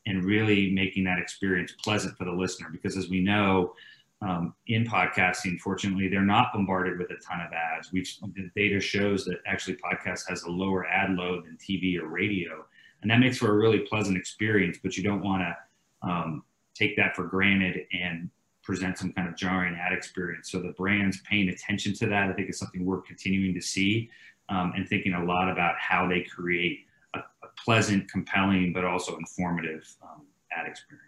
and 0.05 0.23
really 0.23 0.71
making 0.71 1.03
that 1.03 1.19
experience 1.19 1.73
pleasant 1.83 2.15
for 2.17 2.25
the 2.25 2.31
listener 2.31 2.69
because 2.71 2.97
as 2.97 3.09
we 3.09 3.19
know 3.19 3.73
um, 4.21 4.53
in 4.67 4.85
podcasting, 4.85 5.59
fortunately, 5.59 6.09
they're 6.09 6.21
not 6.21 6.51
bombarded 6.53 6.99
with 6.99 7.09
a 7.09 7.15
ton 7.15 7.39
of 7.39 7.53
ads. 7.53 7.91
We've 7.93 8.09
the 8.35 8.51
data 8.55 8.79
shows 8.81 9.23
that 9.25 9.37
actually 9.47 9.77
podcast 9.77 10.27
has 10.27 10.43
a 10.43 10.49
lower 10.49 10.85
ad 10.87 11.11
load 11.11 11.45
than 11.45 11.57
TV 11.57 11.97
or 11.97 12.07
radio, 12.07 12.65
and 13.01 13.09
that 13.09 13.19
makes 13.19 13.37
for 13.37 13.51
a 13.51 13.57
really 13.57 13.79
pleasant 13.79 14.17
experience. 14.17 14.77
But 14.83 14.97
you 14.97 15.03
don't 15.03 15.23
want 15.23 15.43
to 15.43 16.07
um, 16.07 16.43
take 16.75 16.97
that 16.97 17.15
for 17.15 17.25
granted 17.25 17.85
and 17.93 18.29
present 18.69 18.99
some 18.99 19.11
kind 19.11 19.27
of 19.27 19.35
jarring 19.35 19.75
ad 19.83 19.91
experience. 19.91 20.51
So 20.51 20.61
the 20.61 20.73
brands 20.73 21.21
paying 21.27 21.49
attention 21.49 21.91
to 21.95 22.05
that, 22.05 22.29
I 22.29 22.33
think, 22.33 22.51
is 22.51 22.59
something 22.59 22.85
we're 22.85 23.01
continuing 23.01 23.55
to 23.55 23.61
see 23.61 24.11
um, 24.47 24.73
and 24.75 24.87
thinking 24.87 25.13
a 25.13 25.25
lot 25.25 25.49
about 25.49 25.73
how 25.79 26.07
they 26.07 26.21
create 26.21 26.85
a, 27.15 27.17
a 27.17 27.47
pleasant, 27.65 28.07
compelling, 28.11 28.71
but 28.71 28.85
also 28.85 29.17
informative 29.17 29.91
um, 30.03 30.21
ad 30.55 30.67
experience. 30.67 31.07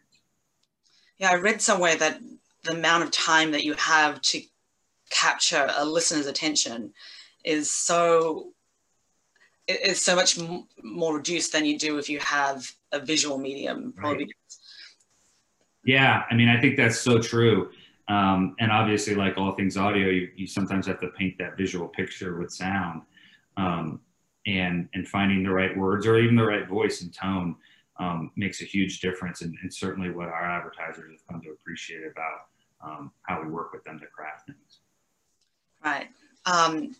Yeah, 1.19 1.29
I 1.29 1.35
read 1.35 1.61
somewhere 1.61 1.95
that 1.97 2.19
the 2.63 2.71
amount 2.71 3.03
of 3.03 3.11
time 3.11 3.51
that 3.51 3.63
you 3.63 3.75
have 3.75 4.19
to 4.23 4.41
capture 5.11 5.69
a 5.77 5.85
listener's 5.85 6.25
attention 6.25 6.91
is 7.45 7.71
so 7.71 8.53
is 9.67 10.03
so 10.03 10.15
much 10.15 10.39
more 10.81 11.15
reduced 11.15 11.51
than 11.51 11.63
you 11.63 11.77
do 11.77 11.99
if 11.99 12.09
you 12.09 12.17
have 12.17 12.71
a 12.91 12.99
visual 12.99 13.37
medium 13.37 13.93
right. 13.97 14.27
Yeah 15.83 16.23
i 16.29 16.35
mean 16.35 16.49
i 16.49 16.59
think 16.59 16.77
that's 16.77 16.99
so 16.99 17.19
true 17.19 17.71
um, 18.07 18.55
and 18.59 18.71
obviously 18.71 19.15
like 19.15 19.37
all 19.37 19.53
things 19.53 19.77
audio 19.77 20.09
you, 20.09 20.29
you 20.35 20.45
sometimes 20.45 20.85
have 20.87 20.99
to 20.99 21.07
paint 21.09 21.37
that 21.37 21.55
visual 21.55 21.87
picture 21.87 22.37
with 22.37 22.51
sound 22.51 23.03
um, 23.57 24.01
and 24.45 24.89
and 24.93 25.07
finding 25.07 25.43
the 25.43 25.51
right 25.51 25.75
words 25.77 26.05
or 26.05 26.17
even 26.19 26.35
the 26.35 26.43
right 26.43 26.67
voice 26.67 27.01
and 27.01 27.13
tone 27.13 27.55
um, 27.99 28.31
makes 28.35 28.61
a 28.61 28.65
huge 28.65 28.99
difference 28.99 29.41
and, 29.41 29.55
and, 29.61 29.71
certainly 29.71 30.09
what 30.09 30.27
our 30.27 30.43
advertisers 30.43 31.11
have 31.11 31.27
come 31.27 31.41
to 31.41 31.51
appreciate 31.51 32.01
about 32.03 32.47
um, 32.83 33.11
how 33.23 33.41
we 33.41 33.47
work 33.47 33.71
with 33.73 33.83
them 33.83 33.99
to 33.99 34.07
craft 34.07 34.47
things. 34.47 34.79
Right. 35.83 36.07
Um, 36.45 36.95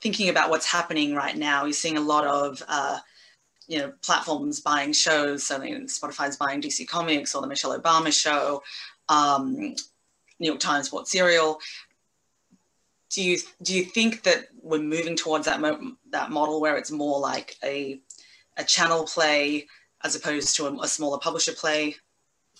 thinking 0.00 0.28
about 0.28 0.50
what's 0.50 0.66
happening 0.66 1.14
right 1.14 1.36
now, 1.36 1.64
you're 1.64 1.72
seeing 1.72 1.96
a 1.96 2.00
lot 2.00 2.26
of 2.26 2.62
uh, 2.66 2.98
you 3.66 3.78
know 3.78 3.92
platforms 4.02 4.60
buying 4.60 4.92
shows. 4.92 5.44
So 5.44 5.56
I 5.56 5.58
mean, 5.58 5.86
Spotify's 5.86 6.36
buying 6.36 6.60
DC 6.60 6.86
Comics 6.88 7.34
or 7.34 7.42
the 7.42 7.48
Michelle 7.48 7.78
Obama 7.78 8.12
show, 8.12 8.62
um, 9.08 9.56
New 9.56 10.46
York 10.46 10.60
Times 10.60 10.88
bought 10.88 11.08
Serial. 11.08 11.58
Do 13.10 13.22
you 13.22 13.38
do 13.62 13.74
you 13.74 13.84
think 13.84 14.22
that 14.24 14.46
we're 14.62 14.78
moving 14.78 15.16
towards 15.16 15.46
that 15.46 15.60
mo- 15.60 15.96
that 16.10 16.30
model 16.30 16.60
where 16.60 16.76
it's 16.76 16.90
more 16.90 17.20
like 17.20 17.56
a 17.62 18.00
a 18.56 18.64
channel 18.64 19.04
play 19.04 19.66
as 20.02 20.14
opposed 20.14 20.56
to 20.56 20.66
a, 20.66 20.80
a 20.80 20.88
smaller 20.88 21.18
publisher 21.18 21.52
play? 21.52 21.96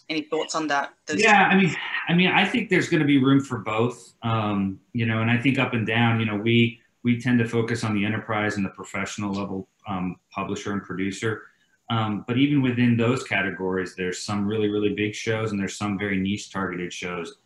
any 0.09 0.23
thoughts 0.23 0.55
on 0.55 0.67
that? 0.69 0.95
Those 1.07 1.23
yeah, 1.23 1.49
I 1.51 1.57
mean, 1.57 1.75
I 2.09 2.14
mean, 2.14 2.29
I 2.29 2.45
think 2.45 2.69
there's 2.69 2.88
going 2.88 3.01
to 3.01 3.07
be 3.07 3.19
room 3.19 3.40
for 3.40 3.59
both. 3.59 4.14
Um, 4.23 4.81
you 4.93 5.07
know, 5.07 5.21
and 5.21 5.31
I 5.31 5.38
think 5.38 5.59
up 5.59 5.73
and 5.73 5.87
down. 5.87 6.21
You 6.21 6.27
know, 6.27 6.37
we 6.37 6.81
we 7.05 7.21
tend 7.21 7.38
to 7.38 7.47
focus 7.47 7.85
on 7.85 7.95
the 7.95 8.05
enterprise 8.05 8.57
and 8.57 8.64
the 8.64 8.71
professional 8.71 9.33
level 9.33 9.69
um, 9.87 10.17
publisher 10.31 10.73
and 10.73 10.83
producer. 10.83 11.43
Um, 11.90 12.25
but 12.27 12.38
even 12.38 12.62
within 12.62 12.97
those 12.97 13.23
categories, 13.23 13.95
there's 13.95 14.23
some 14.23 14.47
really, 14.47 14.69
really 14.69 14.95
big 14.95 15.14
shows 15.14 15.53
and 15.53 15.61
there's 15.61 15.77
some 15.77 15.99
very 15.99 16.19
niche 16.19 16.51
targeted 16.51 16.93
shows. 16.93 17.37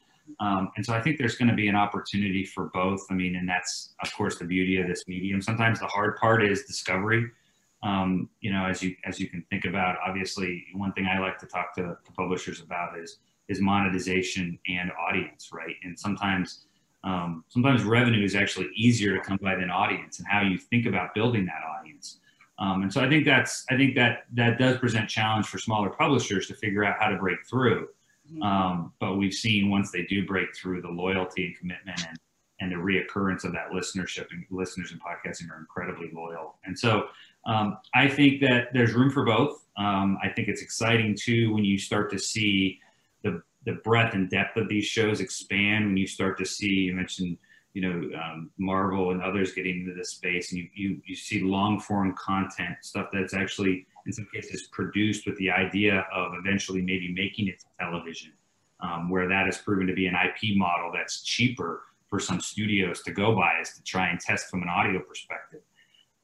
Um, 0.41 0.71
and 0.77 0.87
so 0.87 0.95
I 0.95 1.01
think 1.01 1.19
there's 1.19 1.37
going 1.37 1.49
to 1.49 1.55
be 1.55 1.69
an 1.69 1.75
opportunity 1.75 2.45
for 2.45 2.71
both. 2.73 3.05
I 3.11 3.15
mean, 3.15 3.37
and 3.37 3.49
that's, 3.49 3.95
of 4.03 4.13
course, 4.15 4.39
the 4.39 4.45
beauty 4.45 4.81
of 4.81 4.87
this 4.87 5.05
medium. 5.09 5.43
Sometimes 5.43 5.81
the 5.81 5.87
hard 5.87 6.17
part 6.17 6.45
is 6.45 6.65
discovery 6.65 7.29
um, 7.83 8.29
you 8.41 8.53
know, 8.53 8.67
as 8.67 8.83
you 8.83 8.97
as 9.05 9.21
you 9.21 9.29
can 9.29 9.45
think 9.51 9.65
about, 9.65 9.97
obviously, 10.05 10.67
one 10.75 10.93
thing 10.93 11.07
I 11.07 11.21
like 11.21 11.39
to 11.39 11.47
talk 11.47 11.75
to, 11.77 11.97
to 12.05 12.13
publishers 12.17 12.61
about 12.61 12.99
is 12.99 13.19
is 13.49 13.61
monetization 13.61 14.59
and 14.69 14.91
audience, 15.09 15.51
right? 15.53 15.77
And 15.85 15.99
sometimes 15.99 16.67
um, 17.05 17.45
sometimes 17.49 17.85
revenue 17.85 18.25
is 18.25 18.35
actually 18.35 18.69
easier 18.75 19.17
to 19.17 19.23
come 19.23 19.39
by 19.41 19.55
than 19.55 19.71
audience, 19.71 20.19
and 20.19 20.29
how 20.29 20.43
you 20.43 20.59
think 20.59 20.87
about 20.87 21.15
building 21.15 21.47
that 21.47 21.63
audience. 21.79 22.19
Um, 22.59 22.83
and 22.83 22.93
so 22.93 23.01
I 23.01 23.09
think 23.09 23.25
that's 23.25 23.65
I 23.71 23.77
think 23.77 23.95
that 23.95 24.25
that 24.33 24.59
does 24.59 24.79
present 24.79 25.09
challenge 25.09 25.47
for 25.47 25.59
smaller 25.59 25.91
publishers 25.91 26.49
to 26.49 26.55
figure 26.55 26.85
out 26.85 26.97
how 26.99 27.09
to 27.09 27.17
break 27.17 27.39
through. 27.49 27.89
Mm-hmm. 28.31 28.43
Um, 28.43 28.93
but 28.99 29.17
we've 29.17 29.33
seen 29.33 29.71
once 29.71 29.91
they 29.91 30.03
do 30.03 30.27
break 30.27 30.55
through, 30.55 30.83
the 30.83 30.89
loyalty 30.89 31.47
and 31.47 31.57
commitment 31.57 32.01
and 32.09 32.19
and 32.61 32.73
the 32.73 32.77
reoccurrence 32.77 33.45
of 33.45 33.53
that 33.53 33.71
listenership 33.71 34.27
and 34.33 34.45
listeners 34.51 34.91
in 34.91 34.99
podcasting 34.99 35.49
are 35.51 35.61
incredibly 35.61 36.11
loyal. 36.13 36.57
And 36.65 36.77
so 36.77 37.07
um, 37.47 37.79
I 37.95 38.09
think 38.09 38.41
that 38.41 38.73
there's 38.73 38.95
room 38.95 39.11
for 39.11 39.25
both. 39.25 39.65
Um, 39.77 40.19
I 40.25 40.29
think 40.29 40.49
it's 40.49 40.61
exciting 40.61 41.17
too 41.17 41.55
when 41.55 41.65
you 41.65 41.79
start 41.79 42.11
to 42.11 42.19
see 42.19 42.81
the 43.69 43.75
breadth 43.75 44.15
and 44.15 44.31
depth 44.31 44.57
of 44.57 44.67
these 44.67 44.87
shows 44.87 45.21
expand. 45.21 45.87
When 45.87 45.97
you 45.99 46.07
start 46.07 46.39
to 46.39 46.47
see, 46.47 46.73
you 46.89 46.95
mentioned, 46.95 47.37
you 47.75 47.83
know, 47.83 48.19
um, 48.19 48.51
Marvel 48.57 49.11
and 49.11 49.23
others 49.23 49.53
getting 49.53 49.81
into 49.81 49.95
this 49.95 50.13
space, 50.13 50.53
and 50.53 50.59
you 50.61 50.69
you 50.75 51.03
you 51.05 51.15
see 51.15 51.43
long 51.43 51.79
form 51.79 52.15
content 52.19 52.77
stuff 52.81 53.09
that's 53.13 53.35
actually 53.35 53.87
in 54.07 54.13
some 54.13 54.27
cases 54.35 54.69
produced 54.73 55.27
with 55.27 55.37
the 55.37 55.51
idea 55.51 56.07
of 56.15 56.33
eventually 56.43 56.81
maybe 56.81 57.13
making 57.13 57.49
it 57.49 57.61
to 57.61 57.67
television, 57.79 58.33
um, 58.81 59.11
where 59.11 59.29
that 59.29 59.45
has 59.45 59.59
proven 59.59 59.87
to 59.87 59.93
be 59.93 60.07
an 60.07 60.15
IP 60.15 60.57
model 60.57 60.91
that's 60.93 61.23
cheaper 61.23 61.83
for 62.09 62.19
some 62.19 62.41
studios 62.41 63.03
to 63.03 63.13
go 63.13 63.37
by 63.37 63.61
is 63.61 63.75
to 63.75 63.83
try 63.83 64.09
and 64.09 64.19
test 64.19 64.49
from 64.49 64.63
an 64.63 64.69
audio 64.69 64.99
perspective. 65.01 65.61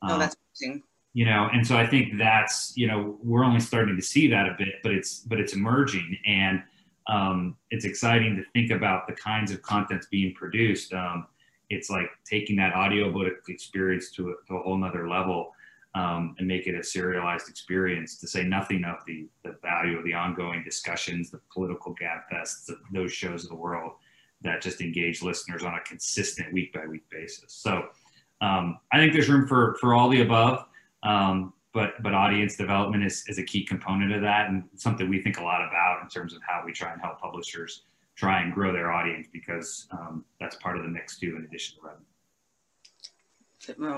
oh, 0.02 0.18
that's 0.18 0.34
interesting 0.34 0.82
you 1.12 1.24
know 1.24 1.48
and 1.52 1.64
so 1.64 1.76
i 1.76 1.86
think 1.86 2.18
that's 2.18 2.72
you 2.74 2.88
know 2.88 3.16
we're 3.22 3.44
only 3.44 3.60
starting 3.60 3.94
to 3.94 4.02
see 4.02 4.26
that 4.26 4.46
a 4.46 4.54
bit 4.58 4.74
but 4.82 4.90
it's 4.92 5.20
but 5.20 5.38
it's 5.38 5.52
emerging 5.52 6.18
and 6.26 6.62
um, 7.06 7.56
it's 7.70 7.84
exciting 7.84 8.36
to 8.36 8.44
think 8.52 8.70
about 8.70 9.06
the 9.06 9.12
kinds 9.14 9.50
of 9.50 9.62
contents 9.62 10.06
being 10.06 10.34
produced. 10.34 10.92
Um, 10.92 11.26
it's 11.70 11.90
like 11.90 12.08
taking 12.24 12.56
that 12.56 12.74
audiobook 12.74 13.48
experience 13.48 14.10
to 14.12 14.30
a, 14.30 14.34
to 14.46 14.56
a 14.56 14.62
whole 14.62 14.76
nother 14.76 15.08
level 15.08 15.52
um, 15.94 16.34
and 16.38 16.48
make 16.48 16.66
it 16.66 16.74
a 16.74 16.82
serialized 16.82 17.48
experience 17.48 18.18
to 18.18 18.26
say 18.26 18.42
nothing 18.42 18.84
of 18.84 18.96
the, 19.06 19.28
the 19.44 19.56
value 19.62 19.98
of 19.98 20.04
the 20.04 20.12
ongoing 20.12 20.62
discussions 20.64 21.30
the 21.30 21.40
political 21.52 21.94
gabfests 21.94 22.70
those 22.92 23.12
shows 23.12 23.44
of 23.44 23.50
the 23.50 23.56
world 23.56 23.92
that 24.42 24.60
just 24.60 24.80
engage 24.80 25.22
listeners 25.22 25.62
on 25.62 25.74
a 25.74 25.80
consistent 25.80 26.52
week 26.52 26.72
by 26.72 26.86
week 26.86 27.08
basis. 27.10 27.52
So 27.52 27.88
um, 28.40 28.78
i 28.92 28.98
think 28.98 29.12
there's 29.12 29.28
room 29.28 29.46
for 29.46 29.76
for 29.80 29.94
all 29.94 30.08
the 30.08 30.22
above. 30.22 30.66
Um, 31.02 31.52
but 31.74 32.02
but 32.02 32.14
audience 32.14 32.56
development 32.56 33.04
is, 33.04 33.24
is 33.28 33.38
a 33.38 33.42
key 33.42 33.64
component 33.64 34.12
of 34.12 34.22
that 34.22 34.48
and 34.48 34.64
something 34.76 35.08
we 35.08 35.20
think 35.20 35.38
a 35.38 35.42
lot 35.42 35.60
about 35.60 36.00
in 36.02 36.08
terms 36.08 36.32
of 36.32 36.40
how 36.46 36.62
we 36.64 36.72
try 36.72 36.92
and 36.92 37.02
help 37.02 37.20
publishers 37.20 37.82
try 38.16 38.40
and 38.40 38.54
grow 38.54 38.72
their 38.72 38.92
audience 38.92 39.26
because 39.32 39.88
um, 39.90 40.24
that's 40.40 40.56
part 40.56 40.78
of 40.78 40.84
the 40.84 40.88
mix 40.88 41.18
too 41.18 41.36
in 41.36 41.44
addition 41.44 41.76
to 41.76 41.82
revenue. 41.82 42.06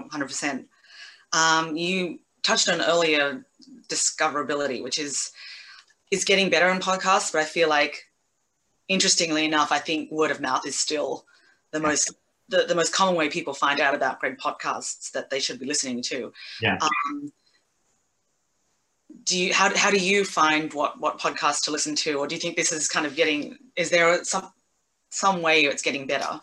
100%. 0.09 0.65
Um, 1.33 1.77
you 1.77 2.21
touched 2.43 2.69
on 2.69 2.81
earlier 2.81 3.45
discoverability, 3.89 4.83
which 4.83 4.99
is 4.99 5.33
is 6.13 6.25
getting 6.25 6.49
better 6.49 6.69
in 6.69 6.79
podcasts, 6.79 7.33
but 7.33 7.41
I 7.41 7.45
feel 7.45 7.69
like 7.69 8.05
interestingly 8.89 9.45
enough, 9.45 9.73
I 9.73 9.79
think 9.79 10.11
word 10.11 10.31
of 10.31 10.41
mouth 10.41 10.67
is 10.67 10.79
still 10.79 11.27
the 11.73 11.81
most 11.81 12.15
the, 12.49 12.65
the 12.69 12.77
most 12.77 12.95
common 12.95 13.17
way 13.17 13.29
people 13.29 13.53
find 13.53 13.81
out 13.81 13.95
about 13.95 14.21
great 14.21 14.39
podcasts 14.39 15.11
that 15.11 15.31
they 15.31 15.41
should 15.41 15.59
be 15.59 15.67
listening 15.67 16.01
to. 16.03 16.33
Yeah. 16.63 16.79
Um, 16.81 17.33
do 19.27 19.39
you 19.39 19.53
how, 19.53 19.77
how 19.77 19.91
do 19.91 19.99
you 19.99 20.25
find 20.25 20.73
what 20.73 20.99
what 21.01 21.19
podcasts 21.19 21.63
to 21.65 21.71
listen 21.71 21.95
to, 21.97 22.19
or 22.19 22.27
do 22.27 22.35
you 22.35 22.41
think 22.41 22.57
this 22.57 22.73
is 22.73 22.89
kind 22.89 23.05
of 23.05 23.15
getting? 23.15 23.59
Is 23.77 23.91
there 23.91 24.25
some 24.25 24.53
some 25.11 25.43
way 25.43 25.65
it's 25.65 25.83
getting 25.83 26.07
better? 26.07 26.41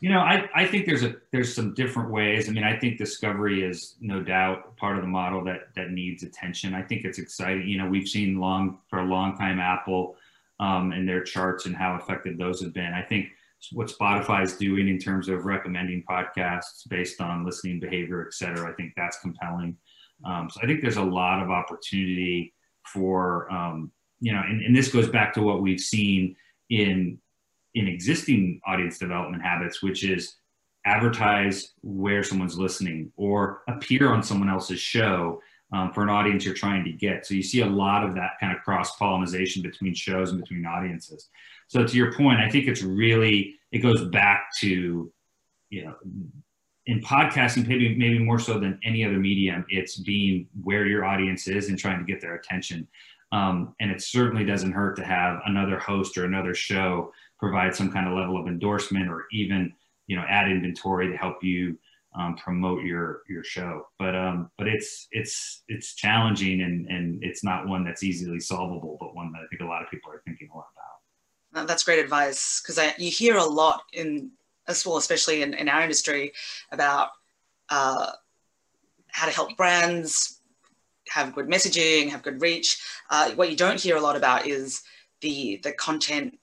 You 0.00 0.10
know, 0.10 0.18
I, 0.18 0.50
I 0.54 0.66
think 0.66 0.84
there's 0.84 1.04
a 1.04 1.14
there's 1.32 1.54
some 1.54 1.72
different 1.74 2.10
ways. 2.10 2.48
I 2.48 2.52
mean, 2.52 2.64
I 2.64 2.76
think 2.78 2.98
discovery 2.98 3.62
is 3.62 3.94
no 4.00 4.22
doubt 4.22 4.76
part 4.76 4.96
of 4.96 5.02
the 5.02 5.08
model 5.08 5.42
that 5.44 5.68
that 5.76 5.90
needs 5.90 6.24
attention. 6.24 6.74
I 6.74 6.82
think 6.82 7.04
it's 7.04 7.18
exciting. 7.18 7.66
You 7.68 7.78
know, 7.78 7.88
we've 7.88 8.08
seen 8.08 8.38
long 8.38 8.80
for 8.90 8.98
a 8.98 9.04
long 9.04 9.38
time 9.38 9.60
Apple 9.60 10.16
um, 10.60 10.92
and 10.92 11.08
their 11.08 11.22
charts 11.22 11.66
and 11.66 11.74
how 11.74 11.96
effective 11.96 12.36
those 12.36 12.60
have 12.60 12.74
been. 12.74 12.92
I 12.92 13.02
think 13.02 13.28
what 13.72 13.86
Spotify 13.86 14.42
is 14.42 14.56
doing 14.56 14.88
in 14.88 14.98
terms 14.98 15.28
of 15.28 15.46
recommending 15.46 16.04
podcasts 16.06 16.86
based 16.88 17.20
on 17.20 17.46
listening 17.46 17.80
behavior, 17.80 18.26
et 18.26 18.34
cetera, 18.34 18.70
I 18.70 18.74
think 18.74 18.92
that's 18.96 19.20
compelling. 19.20 19.76
Um, 20.24 20.48
so 20.50 20.60
I 20.62 20.66
think 20.66 20.80
there's 20.80 20.96
a 20.96 21.02
lot 21.02 21.42
of 21.42 21.50
opportunity 21.50 22.54
for 22.84 23.50
um, 23.50 23.90
you 24.20 24.32
know, 24.32 24.42
and, 24.46 24.62
and 24.62 24.74
this 24.74 24.88
goes 24.88 25.08
back 25.08 25.34
to 25.34 25.42
what 25.42 25.60
we've 25.60 25.80
seen 25.80 26.36
in 26.70 27.18
in 27.74 27.88
existing 27.88 28.60
audience 28.66 28.98
development 28.98 29.42
habits, 29.42 29.82
which 29.82 30.04
is 30.04 30.36
advertise 30.86 31.72
where 31.82 32.22
someone's 32.22 32.58
listening 32.58 33.10
or 33.16 33.62
appear 33.68 34.12
on 34.12 34.22
someone 34.22 34.48
else's 34.48 34.80
show 34.80 35.40
um, 35.72 35.92
for 35.92 36.02
an 36.02 36.08
audience 36.08 36.44
you're 36.44 36.54
trying 36.54 36.84
to 36.84 36.92
get. 36.92 37.26
So 37.26 37.34
you 37.34 37.42
see 37.42 37.62
a 37.62 37.66
lot 37.66 38.04
of 38.04 38.14
that 38.14 38.32
kind 38.38 38.56
of 38.56 38.62
cross 38.62 38.96
pollination 38.96 39.62
between 39.62 39.94
shows 39.94 40.30
and 40.30 40.40
between 40.40 40.64
audiences. 40.64 41.28
So 41.68 41.84
to 41.84 41.96
your 41.96 42.12
point, 42.14 42.38
I 42.40 42.48
think 42.48 42.68
it's 42.68 42.82
really 42.82 43.56
it 43.72 43.78
goes 43.78 44.08
back 44.08 44.46
to 44.60 45.12
you 45.70 45.84
know 45.84 45.94
in 46.94 47.00
podcasting 47.00 47.66
maybe 47.66 47.94
maybe 47.96 48.18
more 48.18 48.38
so 48.38 48.58
than 48.58 48.78
any 48.84 49.04
other 49.04 49.18
medium 49.18 49.64
it's 49.68 49.96
being 49.96 50.46
where 50.62 50.86
your 50.86 51.04
audience 51.04 51.48
is 51.48 51.68
and 51.68 51.78
trying 51.78 51.98
to 51.98 52.04
get 52.04 52.20
their 52.20 52.36
attention. 52.36 52.86
Um, 53.32 53.74
and 53.80 53.90
it 53.90 54.00
certainly 54.00 54.44
doesn't 54.44 54.70
hurt 54.70 54.94
to 54.96 55.04
have 55.04 55.40
another 55.46 55.78
host 55.78 56.16
or 56.16 56.24
another 56.24 56.54
show 56.54 57.12
provide 57.38 57.74
some 57.74 57.90
kind 57.90 58.06
of 58.06 58.14
level 58.14 58.36
of 58.40 58.46
endorsement 58.46 59.08
or 59.08 59.24
even 59.32 59.72
you 60.06 60.16
know 60.16 60.24
ad 60.28 60.50
inventory 60.50 61.10
to 61.10 61.16
help 61.16 61.42
you 61.42 61.76
um, 62.16 62.36
promote 62.36 62.84
your 62.84 63.22
your 63.28 63.42
show. 63.42 63.88
But 63.98 64.14
um 64.14 64.50
but 64.56 64.68
it's 64.68 65.08
it's 65.10 65.64
it's 65.68 65.94
challenging 65.94 66.62
and 66.62 66.86
and 66.88 67.24
it's 67.24 67.42
not 67.42 67.66
one 67.66 67.84
that's 67.84 68.04
easily 68.04 68.38
solvable 68.38 68.96
but 69.00 69.16
one 69.16 69.32
that 69.32 69.40
i 69.40 69.46
think 69.48 69.62
a 69.62 69.66
lot 69.66 69.82
of 69.82 69.90
people 69.90 70.12
are 70.12 70.22
thinking 70.24 70.48
a 70.52 70.56
lot 70.56 70.68
about. 70.72 71.66
That's 71.66 71.84
great 71.84 71.98
advice 71.98 72.60
because 72.60 72.78
I 72.78 72.94
you 72.98 73.10
hear 73.10 73.36
a 73.36 73.44
lot 73.44 73.82
in 73.92 74.30
well 74.86 74.96
especially 74.96 75.42
in, 75.42 75.54
in 75.54 75.68
our 75.68 75.82
industry 75.82 76.32
about 76.72 77.10
uh, 77.70 78.10
how 79.08 79.26
to 79.26 79.32
help 79.32 79.56
brands 79.56 80.40
have 81.08 81.34
good 81.34 81.46
messaging 81.46 82.08
have 82.08 82.22
good 82.22 82.40
reach 82.40 82.80
uh, 83.10 83.30
what 83.32 83.50
you 83.50 83.56
don't 83.56 83.80
hear 83.80 83.96
a 83.96 84.00
lot 84.00 84.16
about 84.16 84.46
is 84.46 84.82
the 85.20 85.60
the 85.62 85.72
content 85.72 86.38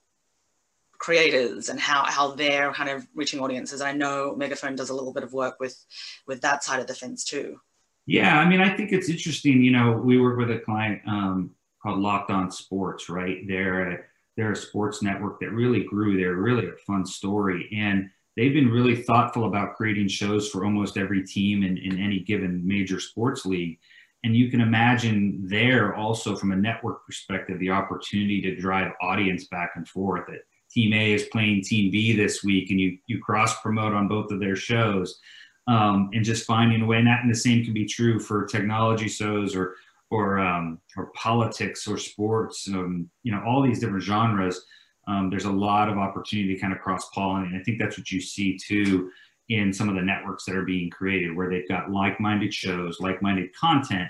creators 1.02 1.70
and 1.70 1.80
how, 1.80 2.06
how 2.06 2.36
they're 2.36 2.72
kind 2.72 2.88
of 2.88 3.06
reaching 3.16 3.40
audiences. 3.42 3.82
I 3.82 3.92
know 3.92 4.36
Megaphone 4.36 4.76
does 4.76 4.92
a 4.92 4.94
little 4.94 5.12
bit 5.12 5.24
of 5.24 5.34
work 5.34 5.60
with, 5.60 5.84
with 6.28 6.42
that 6.42 6.64
side 6.64 6.80
of 6.80 6.86
the 6.86 6.94
fence 6.94 7.24
too. 7.26 7.60
Yeah, 8.06 8.40
I 8.40 8.48
mean, 8.48 8.62
I 8.62 8.76
think 8.76 8.92
it's 8.92 9.10
interesting. 9.10 9.64
You 9.64 9.72
know, 9.72 9.94
we 9.94 10.20
work 10.20 10.38
with 10.38 10.52
a 10.52 10.60
client 10.60 11.02
um, 11.08 11.52
called 11.82 12.00
Locked 12.00 12.30
On 12.30 12.52
Sports, 12.52 13.10
right? 13.10 13.40
They're 13.48 14.11
they're 14.42 14.54
a 14.54 14.56
sports 14.56 15.04
network 15.04 15.40
that 15.40 15.52
really 15.52 15.84
grew. 15.84 16.18
They're 16.18 16.34
really 16.34 16.68
a 16.68 16.76
fun 16.88 17.06
story, 17.06 17.70
and 17.78 18.10
they've 18.36 18.54
been 18.54 18.72
really 18.72 18.96
thoughtful 19.04 19.46
about 19.46 19.76
creating 19.76 20.08
shows 20.08 20.50
for 20.50 20.66
almost 20.66 20.98
every 20.98 21.24
team 21.24 21.62
in, 21.62 21.78
in 21.78 22.00
any 22.00 22.22
given 22.22 22.66
major 22.66 23.00
sports 23.00 23.46
league. 23.46 23.78
And 24.24 24.36
you 24.36 24.50
can 24.50 24.60
imagine 24.60 25.42
there 25.48 25.96
also, 25.96 26.36
from 26.36 26.54
a 26.54 26.56
network 26.56 27.06
perspective, 27.06 27.60
the 27.60 27.70
opportunity 27.70 28.42
to 28.42 28.56
drive 28.56 28.94
audience 29.00 29.46
back 29.46 29.74
and 29.76 29.88
forth. 29.88 30.26
That 30.28 30.42
Team 30.72 30.94
A 30.94 31.14
is 31.14 31.26
playing 31.32 31.62
Team 31.62 31.92
B 31.92 32.16
this 32.16 32.44
week, 32.44 32.72
and 32.72 32.80
you 32.80 32.98
you 33.06 33.22
cross 33.22 33.62
promote 33.62 33.94
on 33.94 34.08
both 34.08 34.32
of 34.32 34.40
their 34.40 34.56
shows, 34.56 35.20
um, 35.68 36.10
and 36.14 36.26
just 36.26 36.48
finding 36.48 36.82
a 36.82 36.86
way. 36.88 36.98
And 36.98 37.06
that 37.06 37.22
and 37.22 37.32
the 37.32 37.36
same 37.38 37.64
can 37.64 37.74
be 37.74 37.86
true 37.86 38.20
for 38.20 38.46
technology 38.46 39.08
shows 39.08 39.56
or 39.56 39.76
or 40.12 40.40
um, 40.40 40.80
or 40.96 41.08
politics 41.16 41.88
or 41.88 41.98
sports. 41.98 42.68
Um, 42.68 43.10
you 43.24 43.32
know, 43.32 43.44
all 43.48 43.64
these 43.64 43.80
different 43.80 44.04
genres. 44.04 44.64
Um, 45.08 45.32
there's 45.32 45.46
a 45.46 45.52
lot 45.52 45.90
of 45.90 45.98
opportunity 45.98 46.54
to 46.54 46.62
kind 46.62 46.74
of 46.74 46.80
cross 46.80 47.10
pollinate. 47.10 47.60
I 47.60 47.64
think 47.64 47.80
that's 47.80 47.98
what 47.98 48.12
you 48.12 48.22
see 48.22 48.58
too 48.58 49.10
in 49.50 49.74
some 49.74 49.90
of 49.90 49.96
the 49.96 50.02
networks 50.02 50.46
that 50.46 50.56
are 50.56 50.64
being 50.64 50.90
created, 50.90 51.36
where 51.36 51.50
they've 51.50 51.68
got 51.68 51.92
like-minded 51.92 52.54
shows, 52.54 53.00
like-minded 53.00 53.54
content, 53.56 54.08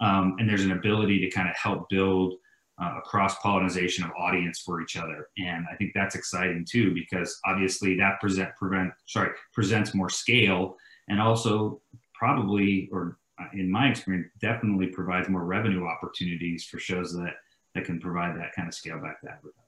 um, 0.00 0.36
and 0.38 0.48
there's 0.48 0.64
an 0.64 0.72
ability 0.72 1.18
to 1.20 1.30
kind 1.30 1.48
of 1.48 1.56
help 1.56 1.88
build 1.88 2.34
uh, 2.80 3.00
cross 3.00 3.36
pollination 3.40 4.04
of 4.04 4.10
audience 4.18 4.60
for 4.60 4.80
each 4.82 4.96
other. 4.96 5.28
And 5.38 5.64
I 5.72 5.76
think 5.76 5.92
that's 5.94 6.14
exciting 6.14 6.66
too, 6.68 6.92
because 6.92 7.40
obviously 7.46 7.96
that 7.98 8.20
present 8.20 8.50
prevent 8.56 8.92
sorry 9.06 9.30
presents 9.52 9.94
more 9.94 10.10
scale 10.10 10.76
and 11.08 11.20
also 11.20 11.80
probably 12.14 12.88
or 12.92 13.18
in 13.52 13.70
my 13.70 13.88
experience 13.88 14.28
definitely 14.40 14.86
provides 14.86 15.28
more 15.28 15.44
revenue 15.44 15.86
opportunities 15.86 16.64
for 16.64 16.78
shows 16.78 17.12
that 17.14 17.34
that 17.74 17.84
can 17.84 18.00
provide 18.00 18.36
that 18.36 18.52
kind 18.54 18.68
of 18.68 18.74
scale 18.74 19.00
back 19.00 19.20
to 19.20 19.28
advertising. 19.28 19.62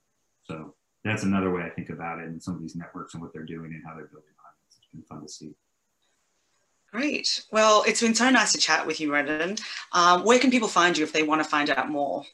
So 0.44 0.74
that's 1.04 1.24
another 1.24 1.50
way 1.50 1.62
I 1.62 1.70
think 1.70 1.90
about 1.90 2.20
it 2.20 2.26
and 2.26 2.40
some 2.40 2.54
of 2.54 2.60
these 2.60 2.76
networks 2.76 3.14
and 3.14 3.22
what 3.22 3.32
they're 3.32 3.44
doing 3.44 3.72
and 3.72 3.82
how 3.84 3.94
they're 3.94 4.06
building 4.06 4.30
audience. 4.38 4.76
It's 4.78 4.86
been 4.92 5.02
fun 5.02 5.22
to 5.22 5.28
see. 5.28 5.54
Great. 6.92 7.44
Well, 7.50 7.82
it's 7.86 8.00
been 8.00 8.14
so 8.14 8.30
nice 8.30 8.52
to 8.52 8.58
chat 8.58 8.86
with 8.86 9.00
you, 9.00 9.08
Brendan. 9.08 9.56
Um, 9.92 10.24
where 10.24 10.38
can 10.38 10.52
people 10.52 10.68
find 10.68 10.96
you 10.96 11.02
if 11.02 11.12
they 11.12 11.24
want 11.24 11.42
to 11.42 11.48
find 11.48 11.68
out 11.68 11.90
more? 11.90 12.24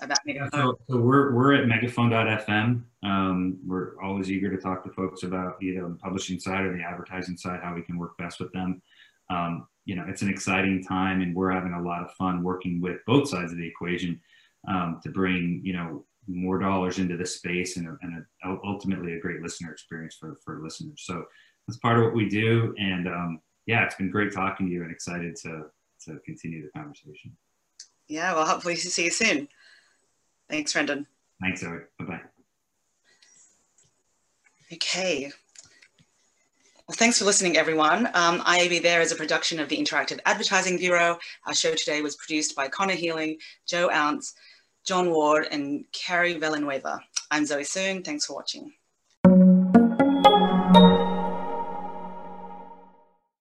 about 0.00 0.18
Megaphone? 0.26 0.50
So, 0.52 0.78
so 0.88 0.96
we're, 0.98 1.32
we're 1.32 1.54
at 1.54 1.68
megaphone.fm. 1.68 2.82
Um, 3.02 3.58
we're 3.66 4.00
always 4.02 4.30
eager 4.30 4.54
to 4.54 4.60
talk 4.60 4.84
to 4.84 4.90
folks 4.90 5.22
about 5.22 5.62
either 5.62 5.88
the 5.88 5.94
publishing 5.96 6.38
side 6.38 6.64
or 6.64 6.76
the 6.76 6.82
advertising 6.82 7.36
side, 7.36 7.60
how 7.62 7.74
we 7.74 7.82
can 7.82 7.98
work 7.98 8.16
best 8.18 8.40
with 8.40 8.52
them. 8.52 8.82
Um, 9.30 9.66
you 9.84 9.96
know, 9.96 10.04
it's 10.08 10.22
an 10.22 10.28
exciting 10.28 10.82
time 10.82 11.20
and 11.22 11.34
we're 11.34 11.50
having 11.50 11.72
a 11.72 11.82
lot 11.82 12.02
of 12.02 12.12
fun 12.12 12.42
working 12.42 12.80
with 12.80 12.98
both 13.06 13.28
sides 13.28 13.52
of 13.52 13.58
the 13.58 13.66
equation 13.66 14.20
um, 14.68 15.00
to 15.02 15.10
bring, 15.10 15.60
you 15.64 15.72
know, 15.72 16.04
more 16.28 16.58
dollars 16.58 16.98
into 16.98 17.16
the 17.16 17.26
space 17.26 17.76
and, 17.76 17.88
a, 17.88 17.98
and 18.02 18.24
a, 18.44 18.56
ultimately 18.64 19.14
a 19.14 19.20
great 19.20 19.42
listener 19.42 19.72
experience 19.72 20.16
for, 20.18 20.38
for 20.44 20.60
listeners. 20.62 21.02
So 21.04 21.24
that's 21.66 21.78
part 21.78 21.98
of 21.98 22.04
what 22.04 22.14
we 22.14 22.28
do. 22.28 22.74
And 22.78 23.08
um, 23.08 23.40
yeah, 23.66 23.84
it's 23.84 23.96
been 23.96 24.10
great 24.10 24.32
talking 24.32 24.66
to 24.66 24.72
you 24.72 24.82
and 24.82 24.92
excited 24.92 25.34
to, 25.42 25.64
to 26.06 26.18
continue 26.24 26.62
the 26.62 26.78
conversation. 26.78 27.36
Yeah, 28.08 28.34
well, 28.34 28.46
hopefully 28.46 28.76
see 28.76 29.04
you 29.04 29.10
soon. 29.10 29.48
Thanks, 30.48 30.72
Brendan. 30.72 31.06
Thanks, 31.40 31.62
Eric. 31.62 31.96
Bye-bye. 31.98 32.20
Okay. 34.72 35.32
Thanks 36.94 37.18
for 37.18 37.24
listening, 37.24 37.56
everyone. 37.56 38.06
Um, 38.12 38.40
IAB 38.40 38.82
There 38.82 39.00
is 39.00 39.12
a 39.12 39.16
production 39.16 39.58
of 39.58 39.68
the 39.68 39.78
Interactive 39.78 40.20
Advertising 40.26 40.76
Bureau. 40.76 41.18
Our 41.46 41.54
show 41.54 41.74
today 41.74 42.02
was 42.02 42.16
produced 42.16 42.54
by 42.54 42.68
Connor 42.68 42.94
Healing, 42.94 43.38
Joe 43.66 43.90
Ounce, 43.90 44.34
John 44.86 45.10
Ward, 45.10 45.48
and 45.50 45.86
Carrie 45.92 46.34
Villanueva. 46.34 47.00
I'm 47.30 47.46
Zoe 47.46 47.64
Soon. 47.64 48.02
Thanks 48.02 48.26
for 48.26 48.34
watching. 48.34 48.72